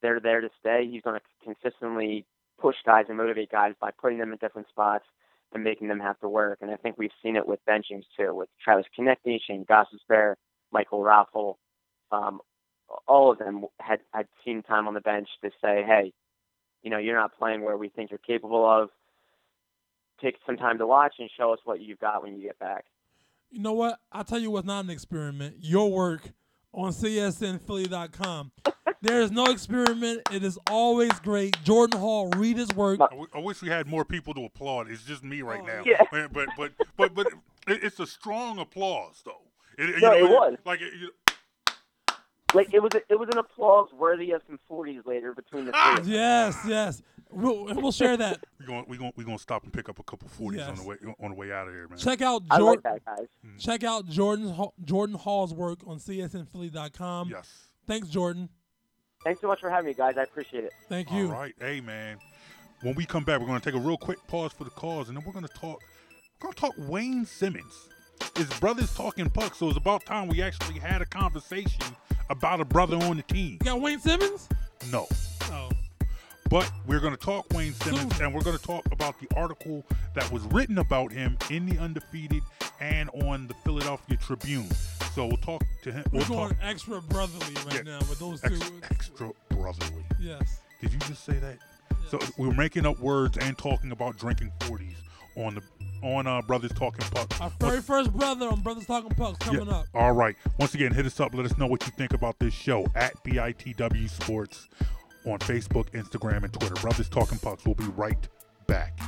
they're 0.00 0.20
there 0.20 0.40
to 0.40 0.48
stay, 0.60 0.88
he's 0.90 1.02
going 1.02 1.18
to 1.18 1.44
consistently 1.44 2.24
push 2.60 2.76
guys 2.86 3.06
and 3.08 3.18
motivate 3.18 3.50
guys 3.50 3.74
by 3.80 3.90
putting 4.00 4.18
them 4.18 4.32
in 4.32 4.38
different 4.38 4.68
spots 4.68 5.04
and 5.52 5.62
making 5.62 5.88
them 5.88 6.00
have 6.00 6.18
to 6.20 6.28
work. 6.28 6.58
And 6.60 6.70
I 6.70 6.76
think 6.76 6.96
we've 6.96 7.10
seen 7.22 7.36
it 7.36 7.46
with 7.46 7.60
benchings 7.68 8.04
too, 8.16 8.34
with 8.34 8.48
Travis 8.62 8.86
Konecny, 8.98 9.38
Shane 9.46 9.64
Gostisbehere, 9.64 10.34
Michael 10.72 11.00
Raffl. 11.00 11.56
Um, 12.10 12.40
all 13.06 13.32
of 13.32 13.38
them 13.38 13.64
had 13.80 14.00
had 14.12 14.26
seen 14.44 14.62
time 14.62 14.88
on 14.88 14.94
the 14.94 15.00
bench 15.00 15.28
to 15.42 15.50
say, 15.62 15.82
hey, 15.86 16.12
you 16.82 16.90
know, 16.90 16.98
you're 16.98 17.16
not 17.16 17.36
playing 17.38 17.62
where 17.62 17.76
we 17.76 17.88
think 17.88 18.10
you're 18.10 18.18
capable 18.18 18.64
of. 18.68 18.90
Take 20.20 20.36
some 20.46 20.56
time 20.56 20.78
to 20.78 20.86
watch 20.86 21.14
and 21.18 21.28
show 21.36 21.52
us 21.52 21.58
what 21.64 21.80
you've 21.80 21.98
got 21.98 22.22
when 22.22 22.36
you 22.36 22.42
get 22.42 22.58
back. 22.58 22.84
You 23.50 23.60
know 23.60 23.72
what? 23.72 23.98
I'll 24.12 24.24
tell 24.24 24.38
you 24.38 24.50
what's 24.50 24.66
not 24.66 24.84
an 24.84 24.90
experiment. 24.90 25.56
Your 25.60 25.90
work 25.90 26.30
on 26.72 26.92
CSNPhilly.com. 26.92 28.52
there 29.02 29.20
is 29.20 29.30
no 29.30 29.46
experiment. 29.46 30.22
It 30.30 30.42
is 30.44 30.58
always 30.70 31.12
great. 31.20 31.56
Jordan 31.64 32.00
Hall, 32.00 32.28
read 32.36 32.56
his 32.56 32.68
work. 32.74 33.00
I, 33.00 33.06
w- 33.08 33.26
I 33.34 33.40
wish 33.40 33.60
we 33.62 33.68
had 33.68 33.86
more 33.86 34.04
people 34.04 34.32
to 34.34 34.44
applaud. 34.44 34.88
It's 34.90 35.02
just 35.04 35.22
me 35.22 35.42
right 35.42 35.60
Oh, 35.62 35.66
now. 35.66 35.82
yeah. 35.84 36.02
But 36.10 36.32
but 36.32 36.48
but 36.56 36.72
but, 36.96 37.14
but 37.14 37.26
it, 37.68 37.84
it's 37.84 38.00
a 38.00 38.06
strong 38.06 38.58
applause 38.58 39.22
though. 39.24 39.42
It, 39.76 39.96
you 39.96 40.00
know, 40.00 40.12
it 40.14 40.28
was. 40.28 40.56
Like 40.64 40.80
it, 40.80 40.92
you, 40.98 41.10
Like 42.54 42.74
it 42.74 42.82
was, 42.82 42.92
a, 42.94 43.00
it 43.08 43.18
was 43.18 43.28
an 43.32 43.38
applause 43.38 43.88
worthy 43.98 44.32
of 44.32 44.42
some 44.46 44.58
40s 44.70 45.06
later 45.06 45.32
between 45.32 45.64
the 45.66 45.72
ah, 45.74 45.94
three. 45.96 46.02
of 46.02 46.06
us. 46.06 46.06
Yes, 46.08 46.58
yes. 46.66 47.02
We'll, 47.30 47.64
we'll 47.64 47.92
share 47.92 48.16
that. 48.18 48.44
we 48.60 48.66
going 48.66 48.84
we 48.86 48.98
going 48.98 49.12
we 49.16 49.24
gonna 49.24 49.38
stop 49.38 49.64
and 49.64 49.72
pick 49.72 49.88
up 49.88 49.98
a 49.98 50.02
couple 50.02 50.28
forties 50.28 50.60
on 50.60 50.76
the 50.76 50.84
way 50.84 50.96
on 51.18 51.30
the 51.30 51.36
way 51.36 51.50
out 51.50 51.66
of 51.66 51.72
here, 51.72 51.88
man. 51.88 51.98
Check 51.98 52.20
out 52.20 52.42
I 52.50 52.58
like 52.58 52.82
Jordan. 52.82 52.82
that, 52.84 53.04
guys. 53.04 53.26
Hmm. 53.42 53.56
Check 53.56 53.84
out 53.84 54.06
Jordan 54.06 54.54
Jordan 54.84 55.16
Hall's 55.16 55.54
work 55.54 55.78
on 55.86 55.98
CSNPhilly.com. 55.98 57.30
Yes. 57.30 57.68
Thanks, 57.86 58.08
Jordan. 58.08 58.50
Thanks 59.24 59.40
so 59.40 59.46
much 59.46 59.60
for 59.60 59.70
having 59.70 59.86
me, 59.86 59.94
guys. 59.94 60.18
I 60.18 60.24
appreciate 60.24 60.64
it. 60.64 60.72
Thank 60.88 61.10
you. 61.10 61.26
All 61.26 61.32
right, 61.32 61.54
hey 61.58 61.80
man. 61.80 62.18
When 62.82 62.94
we 62.96 63.06
come 63.06 63.24
back, 63.24 63.40
we're 63.40 63.46
gonna 63.46 63.60
take 63.60 63.74
a 63.74 63.80
real 63.80 63.96
quick 63.96 64.18
pause 64.26 64.52
for 64.52 64.64
the 64.64 64.70
cause, 64.70 65.08
and 65.08 65.16
then 65.16 65.24
we're 65.24 65.32
gonna 65.32 65.48
talk. 65.48 65.80
We're 66.40 66.50
gonna 66.50 66.54
talk 66.54 66.74
Wayne 66.76 67.24
Simmonds. 67.24 67.88
His 68.36 68.48
brother's 68.60 68.94
talking 68.94 69.30
puck, 69.30 69.54
so 69.54 69.68
it's 69.68 69.78
about 69.78 70.04
time 70.04 70.28
we 70.28 70.42
actually 70.42 70.78
had 70.78 71.00
a 71.00 71.06
conversation 71.06 71.84
about 72.32 72.60
a 72.60 72.64
brother 72.64 72.96
on 72.96 73.18
the 73.18 73.22
team. 73.24 73.52
You 73.52 73.58
got 73.58 73.80
Wayne 73.80 74.00
Simmonds? 74.00 74.48
No, 74.90 75.06
Oh, 75.50 75.68
but 76.48 76.70
we're 76.86 76.98
gonna 76.98 77.16
talk 77.16 77.46
Wayne 77.52 77.74
Simmonds, 77.74 78.18
and 78.20 78.34
we're 78.34 78.40
gonna 78.42 78.56
talk 78.58 78.84
about 78.90 79.14
the 79.20 79.28
article 79.36 79.84
that 80.14 80.30
was 80.32 80.42
written 80.44 80.78
about 80.78 81.12
him 81.12 81.36
in 81.50 81.66
the 81.66 81.78
Undefeated 81.78 82.42
and 82.80 83.10
on 83.22 83.46
the 83.46 83.54
Philadelphia 83.64 84.16
Tribune. 84.16 84.68
So 85.14 85.26
we'll 85.26 85.36
talk 85.36 85.62
to 85.82 85.92
him. 85.92 86.04
we're 86.10 86.20
We'll 86.20 86.28
going 86.28 86.48
talk 86.54 86.58
extra 86.62 87.00
brotherly 87.02 87.54
right 87.66 87.74
Yeah. 87.86 87.92
now 87.92 87.98
with 88.00 88.18
those 88.18 88.40
two. 88.40 88.58
extra 88.90 89.30
brotherly. 89.50 90.04
Yes. 90.18 90.60
Did 90.80 90.92
you 90.94 90.98
just 91.00 91.24
say 91.24 91.34
that? 91.38 91.58
So 92.10 92.18
we're 92.38 92.54
making 92.54 92.86
up 92.86 92.98
words 92.98 93.36
and 93.38 93.56
talking 93.56 93.92
about 93.92 94.16
drinking 94.18 94.52
forties 94.62 94.96
on 95.36 95.54
the 95.54 95.62
on 96.02 96.26
uh, 96.26 96.42
Brothers 96.42 96.72
Talking 96.72 97.04
Pucks. 97.10 97.40
Our 97.40 97.50
very 97.60 97.80
first 97.80 98.12
brother 98.12 98.48
on 98.48 98.60
Brothers 98.60 98.86
Talking 98.86 99.10
Pucks 99.10 99.38
coming 99.38 99.66
Yeah. 99.66 99.72
up. 99.76 99.86
All 99.94 100.12
right. 100.12 100.36
Once 100.58 100.74
again, 100.74 100.92
hit 100.92 101.06
us 101.06 101.18
up. 101.20 101.34
Let 101.34 101.46
us 101.46 101.56
know 101.58 101.66
what 101.66 101.84
you 101.86 101.92
think 101.96 102.12
about 102.12 102.38
this 102.38 102.52
show 102.54 102.86
at 102.94 103.14
BITW 103.24 104.08
Sports 104.10 104.68
on 105.26 105.38
Facebook, 105.40 105.90
Instagram, 105.92 106.44
and 106.44 106.52
Twitter. 106.52 106.74
Brothers 106.74 107.08
Talking 107.08 107.38
Pucks. 107.38 107.64
We'll 107.64 107.74
be 107.76 107.84
right 107.96 108.28
back. 108.66 108.98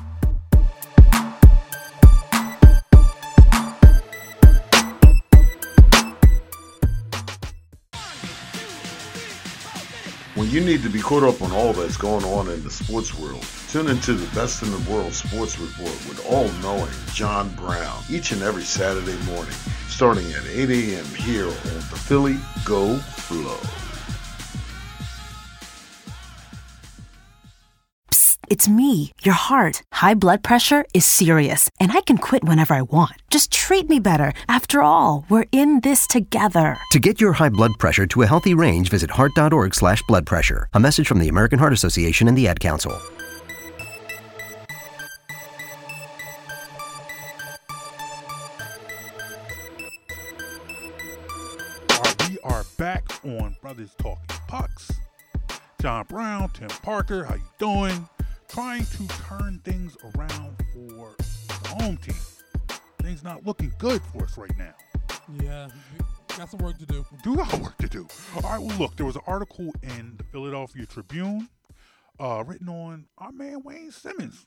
When 10.45 10.53
you 10.53 10.61
need 10.61 10.83
to 10.83 10.91
be 10.91 11.01
caught 11.01 11.23
up 11.23 11.41
on 11.41 11.53
all 11.53 11.73
that's 11.73 11.97
going 11.97 12.23
on 12.23 12.51
in 12.51 12.63
the 12.63 12.71
sports 12.71 13.19
world, 13.19 13.43
tune 13.71 13.89
into 13.89 14.13
the 14.13 14.27
Best 14.35 14.63
in 14.63 14.71
the 14.71 14.91
World 14.91 15.15
Sports 15.15 15.59
Report 15.59 15.89
with 16.07 16.23
all-knowing 16.29 16.93
John 17.15 17.49
Brown 17.55 18.03
each 18.11 18.31
and 18.31 18.43
every 18.43 18.63
Saturday 18.63 19.17
morning, 19.25 19.55
starting 19.89 20.31
at 20.33 20.45
8 20.45 20.69
a.m. 20.69 21.07
here 21.15 21.47
on 21.47 21.53
the 21.89 21.99
Philly 21.99 22.37
Go 22.63 22.99
Flow. 22.99 23.84
It's 28.49 28.69
me, 28.69 29.13
your 29.23 29.35
heart. 29.35 29.83
High 29.93 30.15
blood 30.15 30.43
pressure 30.43 30.85
is 30.95 31.05
serious, 31.05 31.71
and 31.79 31.93
I 31.93 32.01
can 32.01 32.19
quit 32.19 32.45
whenever 32.45 32.75
I 32.75 32.83
want. 32.83 33.13
Just 33.31 33.53
treat 33.53 33.89
me 33.89 34.01
better. 34.01 34.33
After 34.49 34.83
all, 34.83 35.25
we're 35.29 35.47
in 35.53 35.81
this 35.81 36.07
together. 36.07 36.79
To 36.93 36.99
get 36.99 37.21
your 37.21 37.35
high 37.35 37.49
blood 37.49 37.73
pressure 37.79 38.07
to 38.07 38.23
a 38.23 38.27
healthy 38.27 38.55
range, 38.55 38.91
visit 38.91 39.11
heart.org 39.11 39.75
slash 39.75 40.03
blood 40.09 40.27
pressure. 40.27 40.69
A 40.73 40.81
message 40.81 41.07
from 41.07 41.19
the 41.19 41.29
American 41.29 41.59
Heart 41.59 41.73
Association 41.73 42.29
and 42.29 42.37
the 42.37 42.49
Ad 42.49 42.61
Council. 42.61 42.93
Uh, 51.91 52.15
we 52.29 52.39
are 52.45 52.65
back 52.79 53.05
on 53.25 53.57
Brothers 53.61 53.95
Talking 53.99 54.37
Pucks. 54.49 54.91
John 55.81 56.07
Brown, 56.09 56.49
Tim 56.51 56.69
Parker, 56.69 57.25
how 57.25 57.35
you 57.35 57.43
doing? 57.59 58.09
Trying 58.55 58.87
to 58.87 59.09
turn 59.09 59.61
things 59.65 59.97
around 60.15 60.55
for 60.73 61.17
the 61.19 61.69
home 61.71 61.97
team. 61.97 62.15
Things 63.03 63.25
not 63.25 63.45
looking 63.45 63.73
good 63.79 64.01
for 64.13 64.23
us 64.23 64.39
right 64.39 64.57
now. 64.57 64.75
Yeah, 65.43 65.69
got 66.39 66.51
some 66.53 66.61
work 66.61 66.79
to 66.79 66.87
do. 66.87 67.05
do 67.25 67.35
got 67.35 67.53
work 67.59 67.77
to 67.79 67.89
do. 67.89 68.07
All 68.37 68.43
right, 68.43 68.61
well, 68.61 68.79
look, 68.79 68.95
there 68.95 69.07
was 69.07 69.17
an 69.17 69.23
article 69.27 69.73
in 69.83 70.15
the 70.19 70.23
Philadelphia 70.31 70.87
Tribune 70.87 71.49
uh, 72.21 72.45
written 72.47 72.69
on 72.69 73.07
our 73.19 73.33
man 73.33 73.65
Wayne 73.65 73.91
Simmons. 73.91 74.47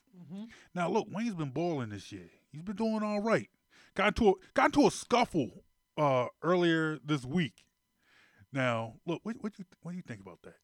Now, 0.74 0.88
look, 0.88 1.08
Wayne's 1.12 1.34
been 1.34 1.50
balling 1.50 1.90
this 1.90 2.10
year. 2.10 2.30
He's 2.50 2.62
been 2.62 2.76
doing 2.76 3.02
all 3.02 3.20
right. 3.20 3.50
Got 3.94 4.08
into 4.08 4.30
a, 4.30 4.32
got 4.54 4.74
into 4.74 4.86
a 4.86 4.90
scuffle 4.90 5.50
uh, 5.98 6.28
earlier 6.42 6.98
this 7.04 7.26
week. 7.26 7.66
Now, 8.54 8.94
look, 9.06 9.20
what 9.24 9.36
what 9.42 9.58
you 9.58 9.66
what 9.82 9.90
do 9.92 9.98
you 9.98 10.02
think 10.02 10.22
about 10.22 10.38
that? 10.44 10.56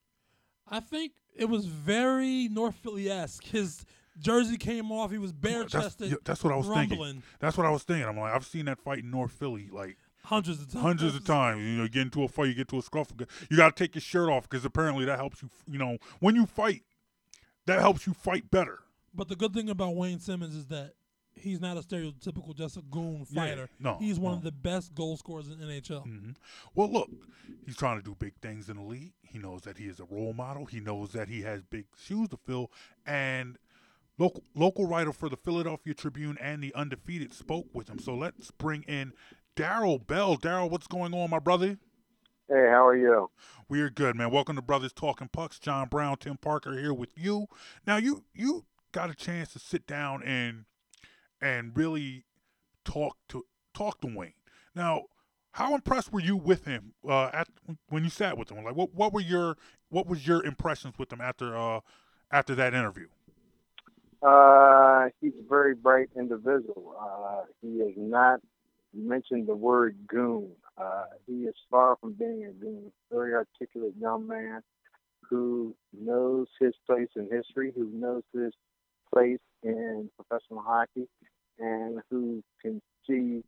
I 0.68 0.80
think 0.80 1.12
it 1.36 1.46
was 1.46 1.66
very 1.66 2.48
North 2.48 2.74
Philly 2.76 3.10
esque. 3.10 3.44
His 3.44 3.84
jersey 4.18 4.56
came 4.56 4.90
off. 4.92 5.10
He 5.10 5.18
was 5.18 5.32
bare 5.32 5.60
That's, 5.60 5.72
chested. 5.72 6.10
yeah, 6.10 6.16
that's 6.24 6.42
what 6.42 6.52
I 6.52 6.56
was 6.56 6.68
thinking. 6.68 7.22
That's 7.40 7.56
what 7.56 7.66
I 7.66 7.70
was 7.70 7.82
thinking. 7.82 8.06
I'm 8.08 8.16
like, 8.18 8.32
I've 8.34 8.46
seen 8.46 8.66
that 8.66 8.78
fight 8.78 9.00
in 9.00 9.10
North 9.10 9.32
Philly 9.32 9.68
like 9.72 9.96
hundreds 10.24 10.60
of 10.60 10.70
times. 10.72 10.82
hundreds 10.82 11.14
of 11.14 11.24
times. 11.24 11.62
You 11.62 11.76
know, 11.76 11.82
you 11.84 11.88
get 11.88 12.02
into 12.02 12.22
a 12.22 12.28
fight, 12.28 12.48
you 12.48 12.54
get 12.54 12.68
to 12.68 12.78
a 12.78 12.82
scuffle. 12.82 13.16
You 13.50 13.56
got 13.56 13.76
to 13.76 13.84
take 13.84 13.94
your 13.94 14.02
shirt 14.02 14.30
off 14.30 14.48
because 14.48 14.64
apparently 14.64 15.04
that 15.04 15.18
helps 15.18 15.42
you. 15.42 15.50
You 15.70 15.78
know, 15.78 15.98
when 16.20 16.34
you 16.34 16.46
fight, 16.46 16.82
that 17.66 17.80
helps 17.80 18.06
you 18.06 18.14
fight 18.14 18.50
better. 18.50 18.78
But 19.14 19.28
the 19.28 19.36
good 19.36 19.54
thing 19.54 19.68
about 19.70 19.94
Wayne 19.94 20.18
Simmonds 20.18 20.56
is 20.56 20.66
that 20.66 20.94
he's 21.44 21.60
not 21.60 21.76
a 21.76 21.80
stereotypical 21.80 22.54
just 22.56 22.76
a 22.76 22.82
goon 22.82 23.26
Yeah, 23.30 23.42
fighter. 23.46 23.68
no, 23.78 23.96
he's 23.98 24.18
one 24.18 24.32
no. 24.32 24.38
of 24.38 24.44
the 24.44 24.52
best 24.52 24.94
goal 24.94 25.16
scorers 25.16 25.48
in 25.48 25.58
NHL. 25.58 26.02
hmm 26.02 26.30
Well, 26.74 26.90
look, 26.90 27.10
he's 27.66 27.76
trying 27.76 27.98
to 27.98 28.02
do 28.02 28.14
big 28.18 28.34
things 28.40 28.68
in 28.68 28.76
the 28.76 28.82
league. 28.82 29.12
He 29.22 29.38
knows 29.38 29.62
that 29.62 29.78
he 29.78 29.86
is 29.86 30.00
a 30.00 30.04
role 30.04 30.32
model. 30.32 30.64
He 30.66 30.80
knows 30.80 31.12
that 31.12 31.28
he 31.28 31.42
has 31.42 31.62
big 31.62 31.86
shoes 31.96 32.28
to 32.30 32.36
fill. 32.36 32.70
And 33.06 33.58
local 34.18 34.42
local 34.54 34.86
writer 34.86 35.12
for 35.12 35.28
the 35.28 35.36
Philadelphia 35.36 35.92
Tribune 35.94 36.38
and 36.40 36.62
the 36.62 36.74
Undefeated 36.74 37.32
spoke 37.32 37.66
with 37.72 37.88
him. 37.88 37.98
So 37.98 38.14
let's 38.14 38.50
bring 38.50 38.82
in 38.84 39.12
Daryl 39.56 40.04
Bell. 40.04 40.36
Daryl, 40.36 40.70
what's 40.70 40.86
going 40.86 41.14
on, 41.14 41.30
my 41.30 41.38
brother? 41.38 41.78
Hey, 42.48 42.66
how 42.70 42.86
are 42.86 42.96
you? 42.96 43.30
We 43.68 43.80
are 43.80 43.88
good, 43.90 44.16
man. 44.16 44.30
Welcome 44.30 44.56
to 44.56 44.62
Brothers 44.62 44.92
Talking 44.92 45.28
Pucks. 45.32 45.58
John 45.58 45.88
Brown, 45.88 46.18
Tim 46.18 46.36
Parker 46.36 46.78
here 46.78 46.92
with 46.92 47.16
you. 47.16 47.46
Now, 47.86 47.96
you 47.96 48.24
you 48.34 48.66
got 48.92 49.10
a 49.10 49.14
chance 49.14 49.52
to 49.54 49.58
sit 49.58 49.86
down 49.86 50.22
and 50.22 50.66
and 51.44 51.76
really 51.76 52.24
talk 52.84 53.16
to 53.28 53.44
talk 53.74 54.00
to 54.00 54.06
Wayne. 54.06 54.32
Now, 54.74 55.02
how 55.52 55.74
impressed 55.74 56.12
were 56.12 56.20
you 56.20 56.36
with 56.36 56.64
him 56.64 56.94
uh, 57.08 57.30
at 57.32 57.48
when 57.88 58.02
you 58.02 58.10
sat 58.10 58.38
with 58.38 58.50
him? 58.50 58.64
Like, 58.64 58.74
what 58.74 58.94
what 58.94 59.12
were 59.12 59.20
your 59.20 59.56
what 59.90 60.06
was 60.06 60.26
your 60.26 60.44
impressions 60.44 60.94
with 60.98 61.12
him 61.12 61.20
after 61.20 61.56
uh 61.56 61.80
after 62.32 62.54
that 62.56 62.74
interview? 62.74 63.06
Uh, 64.22 65.10
he's 65.20 65.34
a 65.38 65.48
very 65.48 65.74
bright 65.74 66.08
individual. 66.16 66.96
Uh, 66.98 67.42
he 67.60 67.80
has 67.80 67.92
not 67.94 68.40
mentioned 68.94 69.46
the 69.46 69.54
word 69.54 69.96
goon. 70.06 70.50
Uh, 70.78 71.04
he 71.26 71.42
is 71.42 71.54
far 71.70 71.96
from 72.00 72.14
being 72.14 72.46
a 72.46 72.52
goon. 72.52 72.90
Very 73.12 73.34
articulate 73.34 73.92
young 74.00 74.26
man 74.26 74.62
who 75.28 75.74
knows 75.92 76.46
his 76.58 76.72
place 76.86 77.08
in 77.16 77.28
history, 77.30 77.70
who 77.74 77.90
knows 77.92 78.22
his 78.32 78.52
place 79.12 79.40
in 79.62 80.10
professional 80.16 80.62
hockey, 80.62 81.06
and 81.58 82.00
who 82.10 82.42
can 82.60 82.80
see 83.06 83.42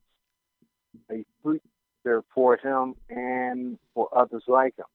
a 1.10 1.24
future 1.42 2.22
for 2.34 2.56
him 2.56 2.94
and 3.08 3.78
for 3.94 4.08
others 4.16 4.44
like 4.46 4.76
him. 4.78 4.86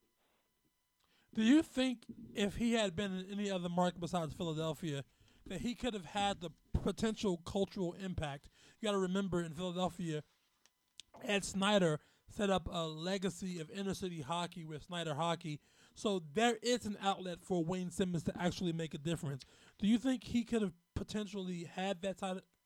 Do 1.34 1.44
you 1.44 1.62
think 1.62 2.00
if 2.34 2.58
he 2.58 2.74
had 2.74 2.96
been 2.96 3.18
in 3.18 3.40
any 3.40 3.50
other 3.50 3.70
market 3.70 4.02
besides 4.02 4.34
Philadelphia, 4.34 5.04
that 5.48 5.62
he 5.62 5.76
could 5.76 5.94
have 5.94 6.06
had 6.06 6.42
the 6.42 6.50
potential 6.84 7.38
cultural 7.46 7.94
impact? 7.94 8.50
You 8.80 8.88
got 8.88 8.94
to 8.94 8.98
remember 8.98 9.42
in 9.42 9.54
Philadelphia, 9.54 10.24
Ed 11.24 11.46
Snider 11.46 12.00
set 12.30 12.50
up 12.50 12.68
a 12.72 12.86
legacy 12.86 13.60
of 13.60 13.70
inner 13.72 13.94
city 13.94 14.22
hockey 14.22 14.64
with 14.66 14.84
Snider 14.84 15.16
Hockey. 15.16 15.60
So 15.96 16.22
there 16.34 16.58
is 16.62 16.86
an 16.86 16.98
outlet 17.02 17.40
for 17.42 17.64
Wayne 17.64 17.92
Simmonds 17.92 18.24
to 18.24 18.34
actually 18.40 18.74
make 18.74 18.94
a 18.94 18.98
difference. 18.98 19.44
Do 19.80 19.88
you 19.88 19.98
think 19.98 20.24
he 20.24 20.44
could 20.44 20.62
have 20.62 20.74
potentially 20.96 21.70
had 21.76 22.02
that 22.02 22.18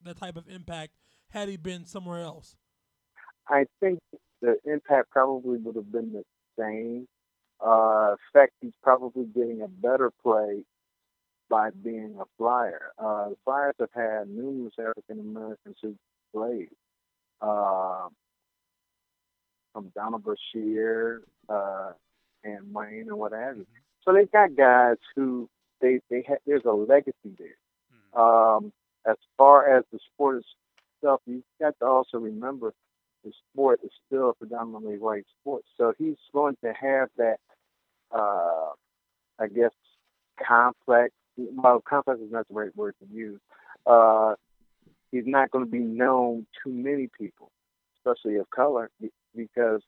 that 0.04 0.18
type 0.18 0.36
of 0.36 0.48
impact 0.48 0.94
had 1.30 1.50
he 1.50 1.58
been 1.58 1.86
somewhere 1.86 2.22
else? 2.22 2.56
I 3.48 3.66
think 3.80 4.00
the 4.42 4.58
impact 4.66 5.10
probably 5.12 5.58
would 5.60 5.76
have 5.76 5.92
been 5.92 6.14
the 6.14 6.24
same. 6.58 7.08
Uh, 7.66 8.12
in 8.12 8.18
fact, 8.34 8.54
he's 8.62 8.74
probably 8.84 9.26
getting 9.26 9.62
a 9.62 9.68
better 9.68 10.12
play 10.24 10.64
by 11.50 11.70
being 11.84 12.16
a 12.20 12.26
flyer. 12.38 12.92
Uh, 12.98 13.30
the 13.30 13.38
Flyers 13.44 13.76
have 13.80 13.90
had 13.94 14.30
numerous 14.30 14.74
African 14.80 15.20
Americans 15.20 15.78
who 15.82 15.96
played, 16.34 16.70
uh, 17.42 18.08
from 19.74 19.92
Donald 19.96 20.24
Brashear 20.24 21.22
uh, 21.50 21.92
and 22.44 22.74
Wayne 22.74 23.06
and 23.08 23.18
what 23.18 23.32
have 23.34 23.58
you. 23.58 23.66
So 24.04 24.14
they've 24.14 24.32
got 24.32 24.56
guys 24.56 24.98
who 25.16 25.50
they 25.82 26.00
they 26.10 26.24
ha- 26.28 26.36
there's 26.46 26.66
a 26.66 26.72
legacy 26.72 27.36
there. 27.38 27.58
Um, 28.22 28.72
as 29.08 29.18
far 29.38 29.78
as 29.78 29.84
the 29.92 30.00
sport 30.14 30.44
itself, 30.98 31.22
you've 31.26 31.44
got 31.60 31.78
to 31.80 31.86
also 31.86 32.18
remember 32.18 32.74
the 33.24 33.32
sport 33.52 33.80
is 33.84 33.92
still 34.08 34.30
a 34.30 34.34
predominantly 34.34 34.98
white 34.98 35.26
sport. 35.42 35.64
So 35.78 35.94
he's 35.98 36.16
going 36.34 36.58
to 36.64 36.74
have 36.74 37.10
that, 37.18 37.38
uh, 38.12 38.70
I 39.40 39.48
guess, 39.48 39.72
complex. 40.46 41.14
Well, 41.38 41.82
complex 41.88 42.20
is 42.22 42.32
not 42.32 42.48
the 42.48 42.54
right 42.54 42.76
word 42.76 42.96
to 43.00 43.14
use. 43.14 43.40
Uh, 43.86 44.36
he's 45.12 45.26
not 45.26 45.52
going 45.52 45.66
to 45.66 45.72
be 45.72 45.80
known 45.80 46.46
to 46.64 46.70
many 46.70 47.10
people, 47.18 47.52
especially 47.98 48.36
of 48.38 48.50
color, 48.50 48.90
because 49.36 49.82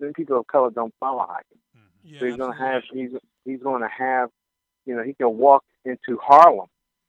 many 0.00 0.12
people 0.14 0.38
of 0.38 0.46
color 0.46 0.70
don't 0.70 0.94
follow 0.98 1.26
hockey. 1.26 1.60
Yeah, 2.04 2.20
So 2.20 2.26
he's 2.26 2.36
going 2.36 2.52
to 2.52 2.58
have 2.58 2.82
he's 2.92 3.10
he's 3.44 3.62
going 3.62 3.82
to 3.82 3.88
have, 3.88 4.30
you 4.86 4.96
know, 4.96 5.02
he 5.02 5.14
can 5.14 5.36
walk 5.36 5.64
into 5.84 6.18
Harlem 6.20 6.66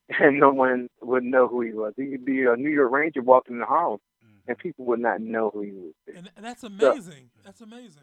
and 0.08 0.38
no 0.38 0.50
one 0.52 0.88
would 1.02 1.24
know 1.24 1.48
who 1.48 1.60
he 1.62 1.72
was. 1.72 1.94
He 1.96 2.06
could 2.06 2.24
be 2.24 2.42
a 2.44 2.56
New 2.56 2.70
York 2.70 2.92
Ranger 2.92 3.22
walking 3.22 3.56
into 3.56 3.66
Harlem 3.66 4.00
and 4.46 4.58
people 4.58 4.84
would 4.86 5.00
not 5.00 5.20
know 5.20 5.50
who 5.52 5.62
he 5.62 5.72
was. 5.72 5.94
and, 6.14 6.30
and 6.36 6.44
that's 6.44 6.62
amazing. 6.62 7.30
That's 7.44 7.60
amazing. 7.60 8.02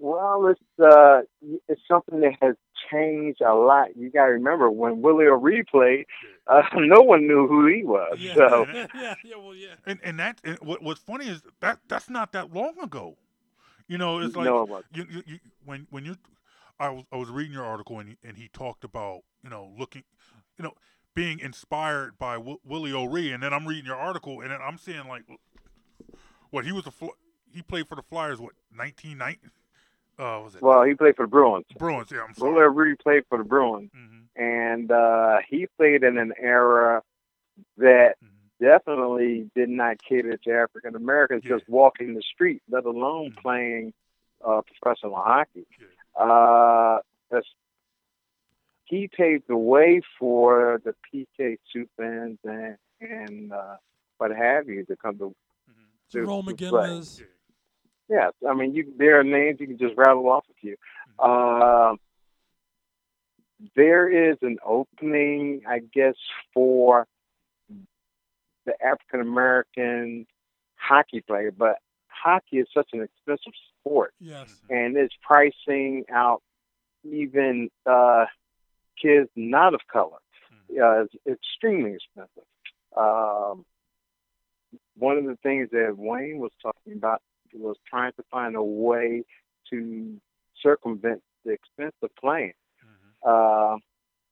Well, 0.00 0.46
it's 0.46 0.60
uh, 0.80 1.22
it's 1.66 1.80
something 1.88 2.20
that 2.20 2.34
has 2.40 2.54
changed 2.90 3.40
a 3.40 3.54
lot. 3.54 3.96
You 3.96 4.10
got 4.10 4.26
to 4.26 4.32
remember 4.32 4.70
when 4.70 5.02
Willie 5.02 5.26
O'Ree 5.26 5.64
played, 5.68 6.06
uh, 6.46 6.62
no 6.76 7.00
one 7.00 7.26
knew 7.26 7.48
who 7.48 7.66
he 7.66 7.82
was. 7.82 8.16
Yeah, 8.18 8.34
So 8.34 8.66
yeah, 8.74 9.14
yeah, 9.24 9.36
well, 9.36 9.56
yeah. 9.56 9.74
And 9.86 9.98
and 10.04 10.18
that 10.20 10.40
and 10.44 10.56
what 10.60 10.82
what's 10.82 11.00
funny 11.00 11.26
is 11.26 11.42
that 11.60 11.80
that's 11.88 12.08
not 12.08 12.32
that 12.32 12.54
long 12.54 12.78
ago. 12.80 13.16
You 13.88 13.98
know, 13.98 14.20
it's 14.20 14.36
like 14.36 14.44
No, 14.44 14.62
it 14.62 14.84
you, 14.94 15.06
you, 15.10 15.22
you 15.26 15.38
when 15.64 15.88
when 15.90 16.04
you 16.04 16.16
I 16.78 16.90
was 16.90 17.04
I 17.10 17.16
was 17.16 17.28
reading 17.28 17.52
your 17.52 17.64
article 17.64 17.98
and 17.98 18.10
he, 18.10 18.16
and 18.22 18.36
he 18.36 18.48
talked 18.48 18.84
about 18.84 19.22
you 19.42 19.50
know 19.50 19.72
looking 19.76 20.04
you 20.58 20.64
know 20.64 20.72
being 21.14 21.38
inspired 21.40 22.18
by 22.18 22.34
w- 22.34 22.58
Willie 22.64 22.92
O'Ree 22.92 23.32
and 23.32 23.42
then 23.42 23.52
I'm 23.52 23.66
reading 23.66 23.86
your 23.86 23.96
article 23.96 24.40
and 24.40 24.50
then 24.50 24.60
I'm 24.62 24.78
seeing 24.78 25.06
like 25.08 25.22
what 26.50 26.64
he 26.64 26.72
was 26.72 26.86
a 26.86 26.90
fl- 26.90 27.16
he 27.52 27.62
played 27.62 27.88
for 27.88 27.94
the 27.94 28.02
Flyers 28.02 28.38
what 28.40 28.52
1990 28.74 29.40
uh 30.18 30.42
was 30.42 30.54
it 30.54 30.62
well, 30.62 30.82
he 30.82 30.94
played 30.94 31.16
for 31.16 31.24
the 31.24 31.30
Bruins. 31.30 31.66
Bruins 31.76 32.10
yeah 32.12 32.24
I'm 32.28 32.34
Willie 32.38 32.62
O'Ree 32.62 32.96
played 32.96 33.24
for 33.28 33.38
the 33.38 33.44
Bruins, 33.44 33.90
hmm 33.94 34.18
and 34.36 34.90
uh, 34.92 35.38
he 35.48 35.66
played 35.76 36.04
in 36.04 36.16
an 36.18 36.32
era 36.40 37.02
that 37.78 38.14
hmm 38.20 38.28
definitely 38.60 39.48
did 39.54 39.68
not 39.68 39.96
cater 40.02 40.36
to 40.36 40.50
African 40.52 40.96
Americans 40.96 41.42
Yeah. 41.44 41.56
just 41.58 41.68
walking 41.68 42.14
the 42.14 42.22
street, 42.22 42.60
let 42.68 42.84
alone 42.84 43.30
Mhm. 43.30 43.42
playing 43.42 43.92
uh, 44.44 44.62
professional 44.62 45.14
hockey. 45.14 45.64
Yeah. 45.78 46.22
Uh, 46.24 47.00
that's, 47.30 47.46
he 48.88 49.08
paved 49.14 49.44
the 49.48 49.56
way 49.56 50.00
for 50.18 50.80
the 50.84 50.94
PK 51.06 51.56
Subbans 51.74 52.38
and 52.44 52.76
and 53.00 53.52
uh, 53.52 53.76
what 54.18 54.30
have 54.30 54.68
you 54.68 54.84
to 54.86 54.96
come 54.96 55.18
to. 55.18 55.34
to- 56.12 56.18
Jarome 56.18 56.48
to 56.48 56.54
play. 56.68 56.88
Iginla. 56.88 57.22
Yes, 58.08 58.32
I 58.48 58.54
mean 58.54 58.74
you. 58.74 58.92
There 58.96 59.20
are 59.20 59.24
names 59.24 59.60
you 59.60 59.66
can 59.66 59.78
just 59.78 59.94
rattle 59.96 60.28
off 60.30 60.44
a 60.50 60.54
few. 60.60 60.76
Uh, 61.18 61.94
there 63.76 64.30
is 64.30 64.38
an 64.42 64.58
opening, 64.64 65.62
I 65.68 65.80
guess, 65.80 66.14
for 66.54 67.06
the 68.64 68.72
African 68.84 69.20
American 69.20 70.26
hockey 70.76 71.20
player, 71.20 71.50
but 71.50 71.76
hockey 72.08 72.58
is 72.58 72.68
such 72.72 72.88
an 72.92 73.02
expensive 73.02 73.52
sport, 73.80 74.14
Yes. 74.20 74.54
and 74.70 74.96
it's 74.96 75.14
pricing 75.22 76.04
out 76.10 76.42
even 77.04 77.68
uh, 77.84 78.26
kids 79.00 79.28
not 79.36 79.74
of 79.74 79.80
color. 79.90 80.18
Uh, 80.70 81.04
it's 81.04 81.14
extremely 81.26 81.94
expensive. 81.94 82.44
Um, 82.96 83.64
one 84.96 85.16
of 85.16 85.24
the 85.24 85.36
things 85.42 85.68
that 85.72 85.94
Wayne 85.96 86.38
was 86.38 86.50
talking 86.60 86.94
about 86.94 87.22
was 87.54 87.76
trying 87.88 88.12
to 88.12 88.24
find 88.30 88.54
a 88.56 88.62
way 88.62 89.24
to 89.70 90.20
circumvent 90.62 91.22
the 91.44 91.52
expense 91.52 91.94
of 92.02 92.10
playing. 92.16 92.52
Uh, 93.22 93.76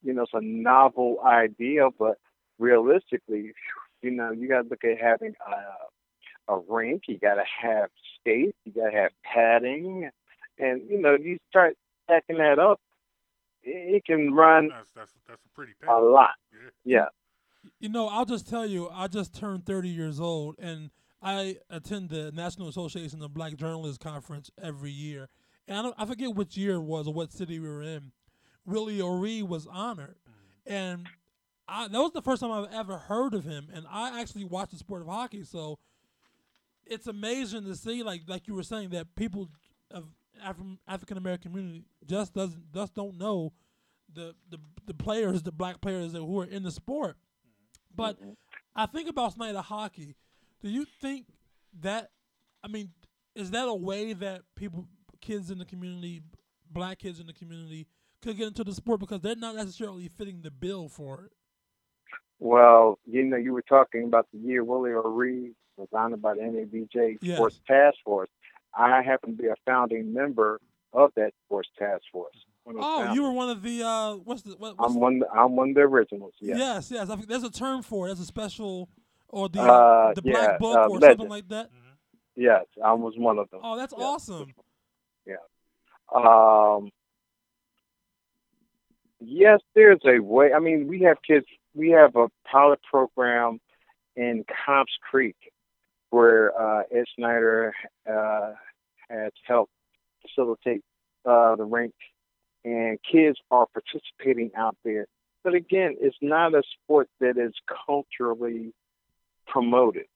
you 0.02 0.12
know, 0.12 0.22
it's 0.22 0.32
a 0.34 0.40
novel 0.40 1.18
idea, 1.24 1.88
but 1.98 2.18
realistically, 2.58 3.52
you 4.02 4.10
know, 4.10 4.30
you 4.30 4.48
got 4.48 4.62
to 4.62 4.68
look 4.68 4.84
at 4.84 5.00
having 5.00 5.34
a, 5.46 6.52
a 6.52 6.60
rink. 6.68 7.02
You 7.08 7.18
got 7.18 7.34
to 7.34 7.44
have 7.62 7.90
skates. 8.20 8.56
You 8.64 8.72
got 8.72 8.90
to 8.90 8.96
have 8.96 9.10
padding, 9.24 10.10
and 10.58 10.82
you 10.88 11.00
know, 11.00 11.16
you 11.16 11.38
start 11.48 11.76
stacking 12.04 12.38
that 12.38 12.58
up, 12.58 12.80
it, 13.66 13.96
it 13.96 14.04
can 14.04 14.32
run 14.32 14.68
that's 14.68 14.90
that's 14.92 15.12
that's 15.28 15.44
a 15.44 15.48
pretty 15.54 15.72
a 15.88 16.00
lot. 16.00 16.30
Yeah. 16.84 16.96
Yeah. 16.98 17.06
You 17.80 17.88
know, 17.88 18.08
I'll 18.08 18.24
just 18.24 18.48
tell 18.48 18.64
you, 18.64 18.88
I 18.92 19.08
just 19.08 19.34
turned 19.34 19.66
30 19.66 19.88
years 19.88 20.20
old, 20.20 20.54
and 20.60 20.90
I 21.20 21.56
attend 21.68 22.10
the 22.10 22.30
National 22.30 22.68
Association 22.68 23.20
of 23.22 23.34
Black 23.34 23.56
Journalists 23.56 23.98
conference 23.98 24.52
every 24.62 24.92
year, 24.92 25.28
and 25.66 25.76
I, 25.76 25.82
don't, 25.82 25.94
I 25.98 26.06
forget 26.06 26.34
which 26.34 26.56
year 26.56 26.74
it 26.74 26.82
was 26.82 27.08
or 27.08 27.14
what 27.14 27.32
city 27.32 27.58
we 27.58 27.68
were 27.68 27.82
in. 27.82 28.12
Willie 28.64 29.02
O'Ree 29.02 29.42
was 29.42 29.66
honored, 29.66 30.16
mm-hmm. 30.28 30.72
and 30.72 31.08
I, 31.66 31.88
that 31.88 31.98
was 31.98 32.12
the 32.12 32.22
first 32.22 32.40
time 32.40 32.52
I've 32.52 32.72
ever 32.72 32.98
heard 32.98 33.34
of 33.34 33.44
him. 33.44 33.68
And 33.72 33.84
I 33.90 34.20
actually 34.20 34.44
watched 34.44 34.70
the 34.70 34.78
sport 34.78 35.02
of 35.02 35.08
hockey, 35.08 35.42
so 35.42 35.78
it's 36.84 37.08
amazing 37.08 37.64
to 37.64 37.74
see, 37.74 38.04
like 38.04 38.22
like 38.28 38.46
you 38.46 38.54
were 38.54 38.62
saying, 38.62 38.90
that 38.90 39.14
people 39.16 39.50
of 39.90 40.04
Afri- 40.44 40.78
African 40.86 41.16
American 41.16 41.52
community 41.52 41.84
just 42.06 42.34
doesn't 42.34 42.72
just 42.74 42.94
don't 42.94 43.18
know 43.18 43.52
the, 44.12 44.34
the 44.50 44.58
the 44.86 44.94
players, 44.94 45.42
the 45.42 45.52
black 45.52 45.80
players 45.80 46.12
that 46.12 46.20
who 46.20 46.40
are 46.40 46.44
in 46.44 46.62
the 46.62 46.70
sport. 46.70 47.16
Mm-hmm. 47.16 47.96
But 47.96 48.20
mm-hmm. 48.20 48.30
I 48.74 48.86
think 48.86 49.08
about 49.08 49.34
Snider 49.34 49.60
hockey. 49.60 50.16
Do 50.62 50.68
you 50.68 50.86
think 51.00 51.26
that? 51.80 52.10
I 52.62 52.68
mean, 52.68 52.90
is 53.34 53.50
that 53.52 53.68
a 53.68 53.74
way 53.74 54.12
that 54.12 54.42
people, 54.56 54.86
kids 55.20 55.50
in 55.50 55.58
the 55.58 55.64
community, 55.64 56.22
black 56.70 56.98
kids 56.98 57.20
in 57.20 57.26
the 57.26 57.32
community, 57.32 57.86
could 58.22 58.36
get 58.36 58.48
into 58.48 58.64
the 58.64 58.74
sport 58.74 59.00
because 59.00 59.20
they're 59.20 59.36
not 59.36 59.54
necessarily 59.54 60.08
fitting 60.08 60.42
the 60.42 60.50
bill 60.50 60.88
for 60.88 61.24
it? 61.24 61.32
Well, 62.38 62.98
you 63.06 63.24
know, 63.24 63.36
you 63.36 63.52
were 63.52 63.62
talking 63.62 64.04
about 64.04 64.26
the 64.32 64.38
year 64.38 64.62
Willie 64.64 64.92
O'Ree 64.92 65.52
was 65.76 65.88
honored 65.92 66.22
by 66.22 66.34
the 66.34 66.40
NABJ 66.40 67.18
Yes. 67.20 67.36
Sports 67.36 67.60
Task 67.66 67.96
Force. 68.04 68.28
I 68.76 69.02
happen 69.02 69.36
to 69.36 69.42
be 69.42 69.48
a 69.48 69.54
founding 69.64 70.12
member 70.12 70.60
of 70.92 71.10
that 71.16 71.32
Sports 71.46 71.68
Task 71.78 72.02
Force. 72.12 72.34
One 72.64 72.76
of 72.76 72.80
the 72.82 72.86
Oh, 72.86 72.98
founders. 72.98 73.14
you 73.14 73.22
were 73.22 73.30
one 73.32 73.48
of 73.50 73.62
the 73.62 73.82
uh, 73.82 74.14
what's 74.16 74.42
the 74.42 74.52
what, 74.56 74.78
what's 74.78 74.94
I'm 74.94 75.00
one. 75.00 75.22
I'm 75.34 75.56
one 75.56 75.70
of 75.70 75.74
the 75.76 75.82
originals. 75.82 76.34
Yeah. 76.40 76.56
Yes, 76.56 76.90
yes. 76.90 77.08
I 77.10 77.16
think 77.16 77.28
there's 77.28 77.44
a 77.44 77.50
term 77.50 77.82
for 77.82 78.06
it. 78.06 78.08
There's 78.10 78.20
a 78.20 78.24
special 78.26 78.88
or 79.28 79.48
the 79.48 79.60
Uh, 79.60 80.14
the 80.14 80.22
yeah, 80.24 80.32
black 80.32 80.58
book 80.58 80.76
uh, 80.76 80.80
or 80.86 80.98
legend. 80.98 81.02
something 81.20 81.28
like 81.28 81.48
that. 81.48 81.70
Yes, 82.34 82.64
I 82.84 82.92
was 82.92 83.14
one 83.16 83.38
of 83.38 83.48
them. 83.50 83.60
Oh, 83.62 83.76
that's 83.76 83.94
Yeah. 83.96 84.04
awesome. 84.04 84.52
Yeah. 85.26 85.36
Um, 86.14 86.90
yes, 89.20 89.60
there's 89.74 90.00
a 90.04 90.18
way. 90.20 90.52
I 90.52 90.58
mean, 90.58 90.86
we 90.88 91.00
have 91.02 91.16
kids. 91.26 91.46
We 91.74 91.90
have 91.90 92.16
a 92.16 92.28
pilot 92.50 92.80
program 92.82 93.60
in 94.16 94.44
Cobbs 94.64 94.92
Creek 95.10 95.36
where 96.10 96.58
uh, 96.60 96.82
Ed 96.92 97.04
Snider 97.16 97.74
uh, 98.10 98.52
has 99.08 99.32
helped 99.44 99.72
facilitate 100.22 100.82
uh, 101.24 101.56
the 101.56 101.64
rink, 101.64 101.94
and 102.64 102.98
kids 103.10 103.38
are 103.50 103.66
participating 103.66 104.50
out 104.56 104.76
there. 104.84 105.06
But 105.44 105.54
again, 105.54 105.96
it's 106.00 106.16
not 106.20 106.54
a 106.54 106.62
sport 106.72 107.08
that 107.20 107.38
is 107.38 107.52
culturally 107.86 108.72
promoted. 109.46 110.06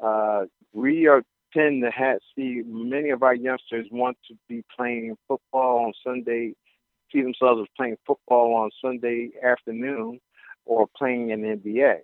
Uh, 0.00 0.44
we 0.72 1.08
are 1.08 1.22
tend 1.52 1.82
to 1.82 1.90
have, 1.90 2.18
see 2.36 2.62
many 2.66 3.10
of 3.10 3.22
our 3.22 3.34
youngsters 3.34 3.86
want 3.90 4.16
to 4.28 4.34
be 4.48 4.62
playing 4.76 5.16
football 5.26 5.86
on 5.86 5.92
Sunday, 6.04 6.54
see 7.12 7.22
themselves 7.22 7.62
as 7.62 7.66
playing 7.76 7.96
football 8.06 8.54
on 8.54 8.70
Sunday 8.82 9.30
afternoon 9.42 10.20
or 10.64 10.86
playing 10.96 11.30
in 11.30 11.42
the 11.42 11.48
NBA. 11.48 11.98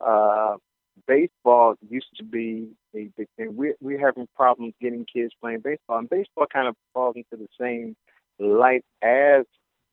Uh, 0.00 0.56
baseball 1.06 1.76
used 1.88 2.08
to 2.16 2.24
be 2.24 2.68
a 2.94 3.08
big 3.16 3.28
thing. 3.36 3.56
We, 3.56 3.74
we're 3.80 4.04
having 4.04 4.28
problems 4.36 4.74
getting 4.80 5.04
kids 5.04 5.32
playing 5.40 5.60
baseball, 5.60 5.98
and 5.98 6.10
baseball 6.10 6.46
kind 6.52 6.68
of 6.68 6.76
falls 6.92 7.16
into 7.16 7.36
the 7.42 7.48
same 7.60 7.96
light 8.38 8.84
as 9.02 9.44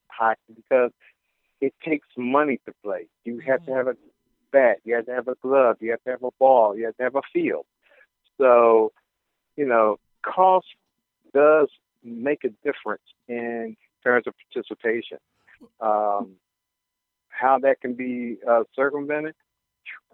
hockey 0.09 0.53
because 0.55 0.91
it 1.61 1.73
takes 1.83 2.07
money 2.17 2.59
to 2.65 2.73
play. 2.83 3.07
You 3.23 3.39
have 3.39 3.65
to 3.65 3.73
have 3.73 3.87
a 3.87 3.95
bat, 4.51 4.77
you 4.83 4.95
have 4.95 5.05
to 5.05 5.13
have 5.13 5.27
a 5.27 5.35
glove, 5.41 5.77
you 5.79 5.91
have 5.91 6.03
to 6.03 6.11
have 6.11 6.23
a 6.23 6.31
ball, 6.39 6.77
you 6.77 6.85
have 6.85 6.97
to 6.97 7.03
have 7.03 7.15
a 7.15 7.21
field. 7.33 7.65
So, 8.37 8.91
you 9.55 9.65
know, 9.65 9.97
cost 10.21 10.67
does 11.33 11.69
make 12.03 12.43
a 12.43 12.49
difference 12.63 13.03
in 13.27 13.75
terms 14.03 14.27
of 14.27 14.33
participation. 14.53 15.17
Um, 15.79 16.35
how 17.29 17.59
that 17.59 17.81
can 17.81 17.93
be 17.93 18.37
uh, 18.49 18.63
circumvented, 18.75 19.35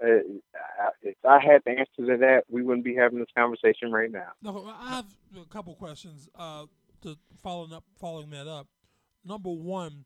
if 0.01 1.17
I 1.27 1.39
had 1.39 1.61
the 1.65 1.71
answer 1.71 2.05
to 2.13 2.17
that, 2.17 2.43
we 2.49 2.63
wouldn't 2.63 2.85
be 2.85 2.95
having 2.95 3.19
this 3.19 3.27
conversation 3.35 3.91
right 3.91 4.11
now. 4.11 4.29
No, 4.41 4.65
I 4.67 4.89
have 4.95 5.05
a 5.39 5.45
couple 5.45 5.75
questions 5.75 6.29
uh, 6.37 6.65
to 7.01 7.17
following 7.41 7.73
up, 7.73 7.83
following 7.99 8.29
that 8.31 8.47
up. 8.47 8.67
Number 9.23 9.51
one, 9.51 10.05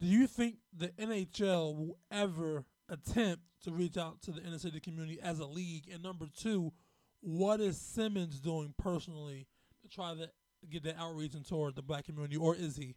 do 0.00 0.06
you 0.06 0.26
think 0.26 0.56
the 0.76 0.88
NHL 0.88 1.76
will 1.76 1.98
ever 2.10 2.64
attempt 2.88 3.42
to 3.64 3.70
reach 3.70 3.96
out 3.96 4.22
to 4.22 4.32
the 4.32 4.42
inner 4.42 4.58
city 4.58 4.80
community 4.80 5.18
as 5.22 5.38
a 5.38 5.46
league? 5.46 5.84
And 5.92 6.02
number 6.02 6.26
two, 6.34 6.72
what 7.20 7.60
is 7.60 7.78
Simmonds 7.80 8.40
doing 8.40 8.74
personally 8.78 9.46
to 9.82 9.88
try 9.88 10.14
to 10.14 10.30
get 10.70 10.82
that 10.84 10.96
outreach 10.98 11.34
and 11.34 11.46
toward 11.46 11.76
the 11.76 11.82
black 11.82 12.04
community, 12.04 12.36
or 12.36 12.54
is 12.54 12.76
he? 12.76 12.94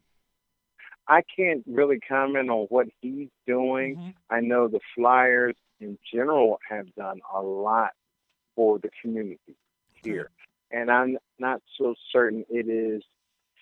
I 1.07 1.21
can't 1.35 1.63
really 1.67 1.99
comment 1.99 2.49
on 2.49 2.67
what 2.69 2.87
he's 3.01 3.29
doing. 3.45 3.97
Mhm. 3.97 4.15
I 4.29 4.39
know 4.39 4.67
the 4.69 4.79
Flyers 4.95 5.55
in 5.79 5.97
general 6.13 6.59
have 6.69 6.93
done 6.95 7.19
a 7.33 7.41
lot 7.41 7.91
for 8.55 8.79
the 8.79 8.89
community 9.01 9.55
here. 10.03 10.29
And 10.71 10.89
I'm 10.89 11.17
not 11.39 11.61
so 11.77 11.95
certain 12.11 12.45
it 12.49 12.67
is 12.67 13.03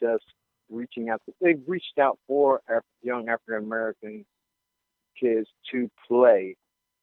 just 0.01 0.23
reaching 0.69 1.09
out. 1.09 1.21
To, 1.25 1.33
they've 1.41 1.61
reached 1.67 1.97
out 1.99 2.17
for 2.27 2.61
young 3.01 3.29
African 3.29 3.65
American 3.65 4.25
kids 5.19 5.47
to 5.71 5.89
play, 6.07 6.55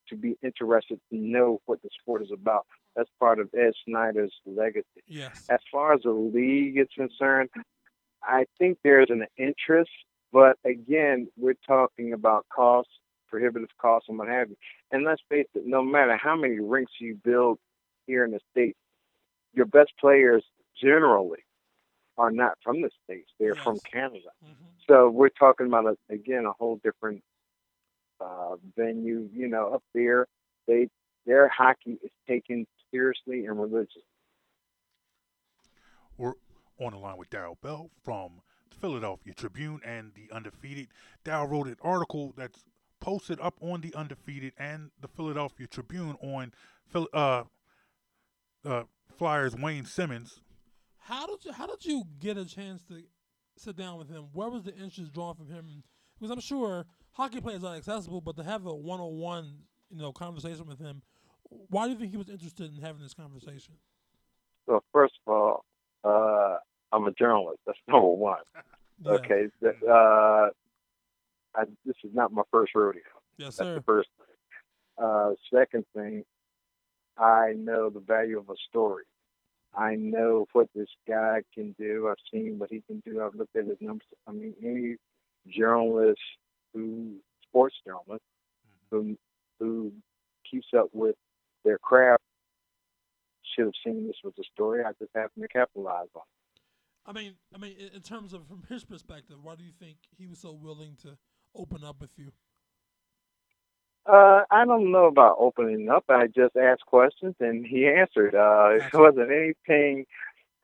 to 0.09 0.16
be 0.16 0.37
interested, 0.42 0.99
to 1.11 1.16
know 1.16 1.61
what 1.66 1.83
the 1.83 1.90
sport 2.01 2.23
is 2.23 2.31
about. 2.33 2.66
That's 2.97 3.11
part 3.21 3.38
of 3.38 3.49
Ed 3.55 3.73
Snider's 3.85 4.33
legacy. 4.47 4.87
Yes. 5.07 5.47
As 5.49 5.61
far 5.71 5.92
as 5.92 6.01
the 6.03 6.11
league 6.11 6.79
is 6.79 6.88
concerned, 6.94 7.51
I 8.23 8.47
think 8.59 8.79
there's 8.83 9.11
an 9.11 9.27
interest, 9.37 9.90
but 10.33 10.57
again, 10.64 11.29
we're 11.37 11.55
talking 11.66 12.12
about 12.12 12.47
costs, 12.53 12.92
prohibitive 13.29 13.69
costs, 13.81 14.09
and 14.09 14.19
what 14.19 14.29
have 14.29 14.51
you. 14.51 14.57
And 14.91 15.05
let's 15.05 15.23
face 15.29 15.47
it, 15.55 15.67
no 15.67 15.83
matter 15.83 16.17
how 16.17 16.37
many 16.37 16.59
rinks 16.61 16.93
you 17.01 17.14
build 17.23 17.59
here 18.07 18.25
in 18.25 18.31
the 18.33 18.41
States, 18.51 18.79
your 19.55 19.67
best 19.67 19.93
players 20.01 20.45
generally 20.81 21.45
are 22.17 22.31
not 22.31 22.59
from 22.62 22.83
the 22.83 22.91
States. 23.05 23.31
They're 23.38 23.55
from 23.55 23.75
Yes. 23.75 23.83
Canada. 23.93 24.31
Mhm. 24.45 24.57
So 24.87 25.09
we're 25.11 25.29
talking 25.29 25.67
about, 25.67 25.87
a, 25.87 25.97
again, 26.12 26.47
a 26.47 26.53
whole 26.53 26.77
different 26.77 27.23
uh, 28.21 28.57
venue. 28.77 29.29
You 29.33 29.47
know, 29.47 29.75
up 29.75 29.85
there, 29.95 30.27
they 30.67 30.88
their 31.25 31.47
hockey 31.49 31.99
is 32.03 32.11
taken 32.27 32.67
seriously 32.91 33.47
and 33.47 33.61
religiously. 33.61 34.03
We're 36.17 36.35
on 36.81 36.93
the 36.93 36.99
line 36.99 37.17
with 37.17 37.31
Daryl 37.31 37.61
Bell 37.61 37.91
from 38.03 38.43
the 38.71 38.77
Philadelphia 38.77 39.35
Tribune 39.35 39.81
and 39.85 40.12
the 40.14 40.31
Undefeated. 40.35 40.88
Daryl 41.25 41.49
wrote 41.49 41.67
an 41.69 41.77
article 41.83 42.33
that's 42.37 42.64
posted 43.00 43.40
up 43.40 43.56
on 43.61 43.80
the 43.80 43.94
Undefeated 43.94 44.52
and 44.58 44.90
the 45.00 45.08
Philadelphia 45.08 45.66
Tribune 45.66 46.16
on 46.22 46.52
uh, 47.12 47.44
uh, 48.64 48.82
Flyers 49.16 49.56
Wayne 49.56 49.84
Simmonds. 49.84 50.40
How 50.98 51.26
did 51.26 51.44
you 51.44 51.52
How 51.52 51.66
did 51.66 51.84
you 51.84 52.04
get 52.20 52.37
a 52.37 52.44
chance 52.44 52.82
to 52.88 53.02
sit 53.56 53.76
down 53.76 53.98
with 53.98 54.08
him? 54.08 54.26
Where 54.32 54.48
was 54.48 54.64
the 54.64 54.74
interest 54.74 55.12
drawn 55.12 55.34
from 55.34 55.48
him? 55.48 55.82
Because 56.18 56.30
I'm 56.30 56.40
sure 56.40 56.84
hockey 57.12 57.40
players 57.40 57.64
are 57.64 57.76
accessible, 57.76 58.20
but 58.20 58.37
to 58.37 58.44
have 58.44 58.66
a 58.66 58.74
one 58.74 59.00
on 59.00 59.16
one, 59.16 59.58
you 59.90 60.02
know, 60.02 60.12
conversation 60.12 60.66
with 60.66 60.78
him, 60.78 61.02
why 61.48 61.87
do 61.87 61.92
you 61.92 61.98
think 61.98 62.11
he 62.11 62.16
was 62.16 62.28
interested 62.28 62.74
in 62.74 62.82
having 62.82 63.02
this 63.02 63.14
conversation? 63.14 63.74
So 64.66 64.82
first 64.92 65.14
of 65.26 65.32
all, 65.32 65.64
uh, 66.04 66.58
I'm 66.92 67.06
a 67.06 67.12
journalist. 67.12 67.61
That's 67.66 67.78
number 67.88 68.08
one. 68.08 68.38
Yeah. 69.04 69.11
Okay. 69.12 69.48
Uh, 69.90 70.48
I, 71.59 71.64
this 71.85 71.97
is 72.05 72.11
not 72.14 72.33
my 72.33 72.42
first 72.53 72.73
rodeo. 72.75 73.03
Yes, 73.37 73.57
That's 73.57 73.68
sir. 73.68 73.75
the 73.75 73.83
first 73.83 74.09
thing. 74.18 75.05
Uh, 75.05 75.31
second 75.53 75.85
thing, 75.94 76.25
I 77.18 77.53
know 77.57 77.90
the 77.90 78.01
value 78.01 78.38
of 78.38 78.49
a 78.49 78.55
story. 78.68 79.05
I 79.77 79.94
know 79.97 80.47
what 80.53 80.68
this 80.75 80.88
guy 81.07 81.42
can 81.55 81.75
do. 81.79 82.09
I've 82.09 82.16
seen 82.33 82.59
what 82.59 82.71
he 82.71 82.83
can 82.87 83.03
do. 83.05 83.23
I've 83.23 83.35
looked 83.35 83.55
at 83.57 83.66
his 83.66 83.77
numbers. 83.81 84.07
I 84.27 84.33
mean, 84.33 84.55
any 84.64 84.97
journalist 85.47 86.21
who, 86.75 87.16
sports 87.49 87.77
journalist, 87.87 88.25
who 88.90 89.16
who 89.61 89.92
keeps 90.51 90.68
up 90.77 90.87
with 90.92 91.16
their 91.64 91.79
craft 91.79 92.23
should 93.55 93.64
have 93.66 93.75
seen 93.85 94.07
this 94.07 94.16
was 94.23 94.35
a 94.38 94.44
story. 94.55 94.83
I 94.85 94.92
just 95.01 95.11
happened 95.14 95.42
to 95.42 95.49
capitalize 95.49 96.07
on. 96.14 96.23
it. 96.23 96.61
I 97.07 97.12
mean, 97.12 97.35
I 97.55 97.59
mean, 97.59 97.75
in- 97.79 97.92
in 97.94 98.01
terms 98.03 98.33
of 98.33 98.47
from 98.47 98.62
his 98.68 98.85
perspective, 98.85 99.37
why 99.42 99.55
do 99.57 99.64
you 99.64 99.73
think 99.73 99.97
he 100.16 100.27
was 100.27 100.38
so 100.38 100.53
willing 100.53 100.97
to 101.03 101.18
open 101.59 101.85
up 101.85 101.97
with 102.01 102.11
you? 102.16 102.33
Uh, 104.07 104.42
I 104.51 104.64
don't 104.64 104.90
know 104.90 105.05
about 105.05 105.37
opening 105.38 105.90
up. 105.90 106.05
I 106.09 106.29
just 106.29 106.57
asked 106.57 106.87
questions 106.87 107.35
and 107.40 107.66
he 107.66 107.87
answered. 107.87 108.35
Uh, 108.35 108.85
it 108.85 108.94
wasn't 108.94 109.31
anything 109.31 110.07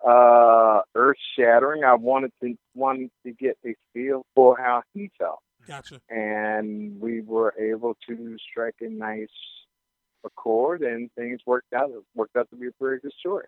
uh, 0.07 0.81
earth 0.95 1.19
shattering. 1.37 1.85
I 1.85 1.95
wanted 1.95 2.33
to 2.43 2.55
wanted 2.75 3.11
to 3.27 3.33
get 3.33 3.59
a 3.67 3.75
feel 3.93 4.25
for 4.35 4.57
how 4.57 4.83
he 4.95 5.11
felt, 5.19 5.41
Gotcha. 5.67 6.01
and 6.09 6.99
we 7.01 7.21
were 7.21 7.55
able 7.59 7.97
to 8.09 8.37
strike 8.51 8.77
a 8.81 8.89
nice 8.89 9.29
accord, 10.25 10.81
and 10.81 11.11
things 11.13 11.41
worked 11.45 11.73
out. 11.75 11.91
It 11.91 12.03
worked 12.15 12.37
out 12.37 12.49
to 12.51 12.57
be 12.57 12.69
a 12.69 12.71
very 12.81 12.99
good 13.01 13.13
story. 13.19 13.47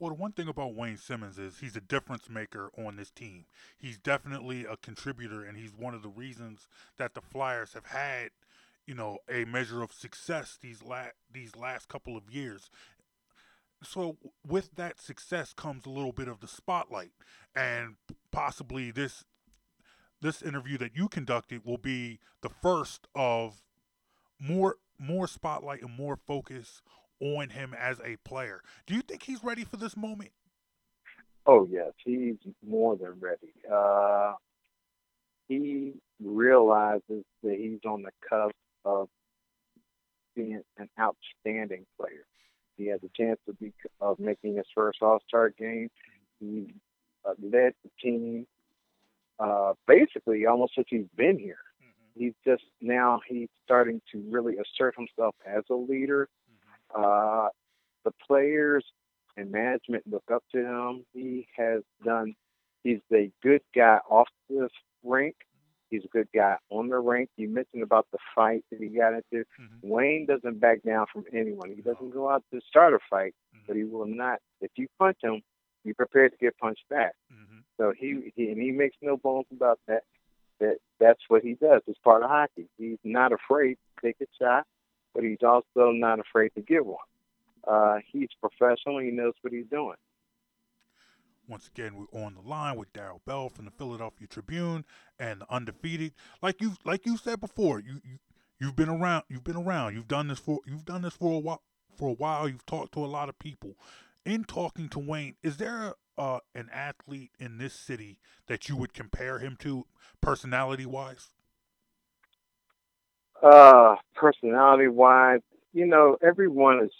Well, 0.00 0.08
the 0.08 0.16
one 0.16 0.32
thing 0.32 0.48
about 0.48 0.74
Wayne 0.74 0.96
Simmonds 0.96 1.38
is 1.38 1.58
he's 1.58 1.76
a 1.76 1.80
difference 1.80 2.30
maker 2.30 2.70
on 2.78 2.96
this 2.96 3.10
team. 3.10 3.44
He's 3.76 3.98
definitely 3.98 4.64
a 4.64 4.78
contributor, 4.78 5.44
and 5.44 5.58
he's 5.58 5.74
one 5.76 5.92
of 5.92 6.00
the 6.02 6.08
reasons 6.08 6.68
that 6.96 7.12
the 7.12 7.20
Flyers 7.20 7.74
have 7.74 7.84
had, 7.84 8.30
you 8.86 8.94
know, 8.94 9.18
a 9.28 9.44
measure 9.44 9.82
of 9.82 9.92
success 9.92 10.58
these 10.58 10.82
la- 10.82 11.12
these 11.30 11.54
last 11.54 11.88
couple 11.90 12.16
of 12.16 12.30
years. 12.30 12.70
So 13.82 14.16
with 14.46 14.74
that 14.76 14.98
success 14.98 15.52
comes 15.52 15.84
a 15.84 15.90
little 15.90 16.12
bit 16.12 16.28
of 16.28 16.40
the 16.40 16.48
spotlight, 16.48 17.12
and 17.54 17.96
possibly 18.30 18.90
this 18.90 19.24
this 20.22 20.40
interview 20.40 20.78
that 20.78 20.96
you 20.96 21.08
conducted 21.08 21.66
will 21.66 21.78
be 21.78 22.20
the 22.40 22.48
first 22.48 23.06
of 23.14 23.60
more 24.38 24.76
more 24.98 25.26
spotlight 25.26 25.82
and 25.82 25.94
more 25.94 26.16
focus 26.16 26.80
on 27.20 27.50
him 27.50 27.74
as 27.78 28.00
a 28.00 28.16
player. 28.24 28.62
Do 28.86 28.94
you 28.94 29.02
think 29.02 29.22
he's 29.22 29.44
ready 29.44 29.64
for 29.64 29.76
this 29.76 29.96
moment? 29.96 30.30
Oh 31.46 31.66
yes, 31.70 31.92
he's 32.04 32.36
more 32.66 32.96
than 32.96 33.14
ready. 33.20 33.52
Uh, 33.70 34.34
he 35.48 35.94
realizes 36.22 37.24
that 37.42 37.56
he's 37.58 37.80
on 37.84 38.02
the 38.02 38.10
cusp 38.28 38.54
of 38.84 39.08
being 40.36 40.62
an 40.78 40.88
outstanding 40.98 41.86
player. 41.98 42.24
He 42.76 42.86
has 42.86 43.00
a 43.02 43.10
chance 43.16 43.38
to 43.46 43.54
be 43.54 43.72
of 44.00 44.18
making 44.18 44.56
his 44.56 44.66
first 44.74 44.98
All 45.02 45.18
Star 45.26 45.50
game. 45.50 45.90
He 46.38 46.74
uh, 47.24 47.34
led 47.42 47.74
the 47.84 47.90
team 48.02 48.46
uh, 49.38 49.74
basically 49.86 50.46
almost 50.46 50.74
since 50.74 50.86
he's 50.88 51.08
been 51.16 51.38
here. 51.38 51.58
Mm-hmm. 51.82 52.24
He's 52.24 52.34
just 52.46 52.62
now 52.80 53.20
he's 53.26 53.48
starting 53.64 54.00
to 54.12 54.22
really 54.30 54.56
assert 54.56 54.94
himself 54.96 55.34
as 55.46 55.62
a 55.70 55.74
leader. 55.74 56.28
Uh, 56.96 57.48
the 58.04 58.12
players 58.26 58.84
and 59.36 59.50
management 59.50 60.04
look 60.10 60.24
up 60.32 60.42
to 60.52 60.58
him. 60.58 61.04
He 61.12 61.46
has 61.56 61.82
done. 62.04 62.34
He's 62.82 63.00
a 63.12 63.30
good 63.42 63.62
guy 63.74 63.98
off 64.08 64.28
the 64.48 64.68
rink. 65.04 65.36
He's 65.90 66.04
a 66.04 66.08
good 66.08 66.28
guy 66.32 66.56
on 66.70 66.88
the 66.88 66.98
rink. 66.98 67.30
You 67.36 67.48
mentioned 67.48 67.82
about 67.82 68.06
the 68.12 68.18
fight 68.34 68.64
that 68.70 68.80
he 68.80 68.88
got 68.88 69.12
into. 69.12 69.44
Mm-hmm. 69.44 69.88
Wayne 69.88 70.26
doesn't 70.26 70.60
back 70.60 70.82
down 70.82 71.06
from 71.12 71.24
anyone. 71.32 71.72
He 71.74 71.82
doesn't 71.82 72.10
go 72.10 72.30
out 72.30 72.44
to 72.54 72.60
start 72.68 72.94
a 72.94 72.98
fight, 73.10 73.34
mm-hmm. 73.54 73.64
but 73.66 73.76
he 73.76 73.84
will 73.84 74.06
not. 74.06 74.38
If 74.60 74.70
you 74.76 74.86
punch 74.98 75.18
him, 75.22 75.42
be 75.84 75.92
prepared 75.92 76.32
to 76.32 76.38
get 76.38 76.56
punched 76.58 76.88
back. 76.88 77.14
Mm-hmm. 77.32 77.58
So 77.76 77.92
he, 77.98 78.32
he 78.36 78.50
and 78.50 78.62
he 78.62 78.70
makes 78.70 78.96
no 79.02 79.16
bones 79.16 79.46
about 79.52 79.80
that. 79.88 80.02
That 80.60 80.76
that's 81.00 81.22
what 81.28 81.42
he 81.42 81.54
does. 81.54 81.80
It's 81.86 81.98
part 82.04 82.22
of 82.22 82.28
hockey. 82.28 82.68
He's 82.76 82.98
not 83.02 83.32
afraid 83.32 83.74
to 83.74 84.06
take 84.06 84.16
a 84.20 84.26
shot 84.40 84.66
but 85.14 85.24
he's 85.24 85.42
also 85.42 85.90
not 85.92 86.18
afraid 86.18 86.50
to 86.54 86.62
give 86.62 86.86
one. 86.86 86.98
Uh, 87.66 87.98
he's 88.10 88.28
professional. 88.40 88.98
He 88.98 89.10
knows 89.10 89.34
what 89.42 89.52
he's 89.52 89.66
doing. 89.70 89.96
Once 91.48 91.68
again, 91.68 91.94
we're 91.96 92.22
on 92.22 92.34
the 92.34 92.40
line 92.40 92.76
with 92.76 92.92
Daryl 92.92 93.20
Bell 93.26 93.48
from 93.48 93.64
the 93.64 93.72
Philadelphia 93.72 94.26
Tribune 94.28 94.84
and 95.18 95.40
the 95.40 95.52
undefeated. 95.52 96.12
Like 96.40 96.60
you, 96.60 96.74
like 96.84 97.04
you 97.04 97.16
said 97.16 97.40
before, 97.40 97.80
you, 97.80 98.00
you 98.04 98.18
you've 98.60 98.76
been 98.76 98.88
around. 98.88 99.24
You've 99.28 99.44
been 99.44 99.56
around. 99.56 99.94
You've 99.94 100.08
done 100.08 100.28
this 100.28 100.38
for. 100.38 100.60
You've 100.64 100.84
done 100.84 101.02
this 101.02 101.14
for 101.14 101.34
a 101.36 101.38
while. 101.38 101.62
For 101.96 102.08
a 102.08 102.14
while, 102.14 102.48
you've 102.48 102.64
talked 102.66 102.92
to 102.94 103.04
a 103.04 103.06
lot 103.06 103.28
of 103.28 103.38
people. 103.38 103.76
In 104.24 104.44
talking 104.44 104.88
to 104.90 104.98
Wayne, 104.98 105.34
is 105.42 105.56
there 105.56 105.94
uh, 106.16 106.38
an 106.54 106.70
athlete 106.72 107.32
in 107.38 107.58
this 107.58 107.74
city 107.74 108.18
that 108.46 108.68
you 108.68 108.76
would 108.76 108.94
compare 108.94 109.38
him 109.38 109.56
to, 109.60 109.86
personality 110.20 110.86
wise? 110.86 111.30
Uh, 113.42 113.96
personality 114.14 114.88
wise, 114.88 115.40
you 115.72 115.86
know, 115.86 116.16
everyone 116.22 116.84
is. 116.84 116.90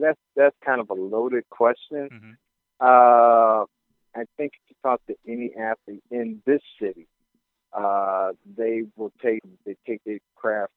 That's 0.00 0.18
that's 0.34 0.56
kind 0.64 0.80
of 0.80 0.90
a 0.90 0.94
loaded 0.94 1.48
question. 1.50 2.08
Mm-hmm. 2.12 2.32
Uh, 2.80 3.64
I 4.16 4.24
think 4.36 4.52
if 4.54 4.70
you 4.70 4.76
talk 4.82 5.00
to 5.06 5.14
any 5.26 5.52
athlete 5.54 6.02
in 6.10 6.42
this 6.46 6.60
city, 6.80 7.06
uh, 7.72 8.32
they 8.56 8.82
will 8.96 9.12
take 9.22 9.42
they 9.64 9.76
take 9.86 10.02
their 10.04 10.18
craft 10.34 10.72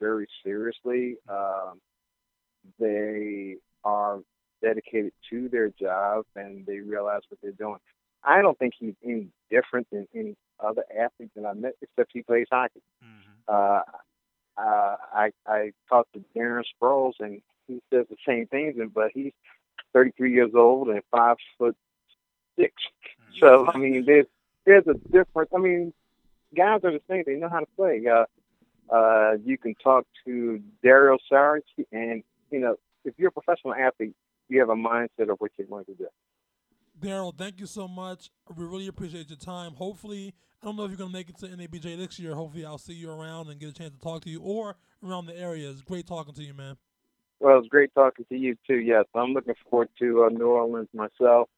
very 0.00 0.26
seriously. 0.44 1.16
Um, 1.28 1.80
they 2.78 3.56
are 3.84 4.20
dedicated 4.62 5.12
to 5.30 5.48
their 5.48 5.68
job 5.68 6.24
and 6.34 6.66
they 6.66 6.78
realize 6.78 7.22
what 7.28 7.38
they're 7.42 7.52
doing. 7.52 7.78
I 8.24 8.42
don't 8.42 8.58
think 8.58 8.74
he's 8.78 8.94
any 9.04 9.28
different 9.50 9.86
than 9.92 10.08
any 10.14 10.34
other 10.58 10.82
athlete 10.90 11.30
that 11.36 11.46
I 11.46 11.52
met, 11.52 11.74
except 11.80 12.10
he 12.12 12.22
plays 12.22 12.46
hockey. 12.50 12.82
Mm-hmm. 13.04 13.35
Uh, 13.48 13.80
uh, 14.56 14.96
I 15.12 15.30
I 15.46 15.72
talked 15.88 16.12
to 16.14 16.24
Darren 16.34 16.64
Sproles, 16.80 17.14
and 17.20 17.42
he 17.66 17.80
says 17.92 18.06
the 18.08 18.16
same 18.26 18.46
things, 18.46 18.76
but 18.94 19.10
he's 19.12 19.32
33 19.92 20.32
years 20.32 20.50
old 20.54 20.88
and 20.88 21.02
five 21.10 21.36
foot 21.58 21.76
six. 22.58 22.72
Mm-hmm. 22.74 23.38
So 23.40 23.70
I 23.72 23.78
mean, 23.78 24.04
there's 24.06 24.26
there's 24.64 24.86
a 24.86 24.94
difference. 24.94 25.50
I 25.54 25.58
mean, 25.58 25.92
guys 26.54 26.80
are 26.84 26.92
the 26.92 27.02
same; 27.08 27.24
they 27.26 27.36
know 27.36 27.48
how 27.48 27.60
to 27.60 27.66
play. 27.76 28.02
Uh, 28.06 28.24
uh, 28.94 29.36
you 29.44 29.58
can 29.58 29.74
talk 29.74 30.06
to 30.24 30.60
Dario 30.82 31.18
Saric, 31.30 31.62
and 31.92 32.22
you 32.50 32.60
know, 32.60 32.76
if 33.04 33.14
you're 33.18 33.28
a 33.28 33.32
professional 33.32 33.74
athlete, 33.74 34.14
you 34.48 34.60
have 34.60 34.70
a 34.70 34.74
mindset 34.74 35.30
of 35.30 35.36
what 35.38 35.50
you're 35.58 35.66
going 35.66 35.84
to 35.86 35.94
do. 35.94 36.06
Daryl, 37.00 37.36
thank 37.36 37.60
you 37.60 37.66
so 37.66 37.86
much. 37.86 38.30
We 38.54 38.64
really 38.64 38.86
appreciate 38.86 39.28
your 39.28 39.38
time. 39.38 39.74
Hopefully, 39.74 40.34
I 40.66 40.68
don't 40.68 40.78
know 40.78 40.82
if 40.82 40.90
you're 40.90 40.98
going 40.98 41.10
to 41.10 41.16
make 41.16 41.28
it 41.28 41.38
to 41.38 41.46
NABJ 41.46 41.96
next 41.96 42.18
year. 42.18 42.34
Hopefully, 42.34 42.64
I'll 42.66 42.76
see 42.76 42.92
you 42.92 43.08
around 43.08 43.48
and 43.50 43.60
get 43.60 43.68
a 43.68 43.72
chance 43.72 43.92
to 43.92 44.00
talk 44.00 44.22
to 44.22 44.30
you 44.30 44.40
or 44.40 44.74
around 45.00 45.26
the 45.26 45.38
area. 45.38 45.70
It's 45.70 45.80
great 45.80 46.08
talking 46.08 46.34
to 46.34 46.42
you, 46.42 46.54
man. 46.54 46.76
Well, 47.38 47.60
it's 47.60 47.68
great 47.68 47.94
talking 47.94 48.24
to 48.28 48.36
you 48.36 48.56
too. 48.66 48.80
Yes, 48.80 49.04
I'm 49.14 49.32
looking 49.32 49.54
forward 49.70 49.90
to 50.00 50.24
uh, 50.24 50.28
New 50.30 50.48
Orleans 50.48 50.88
myself. 50.92 51.48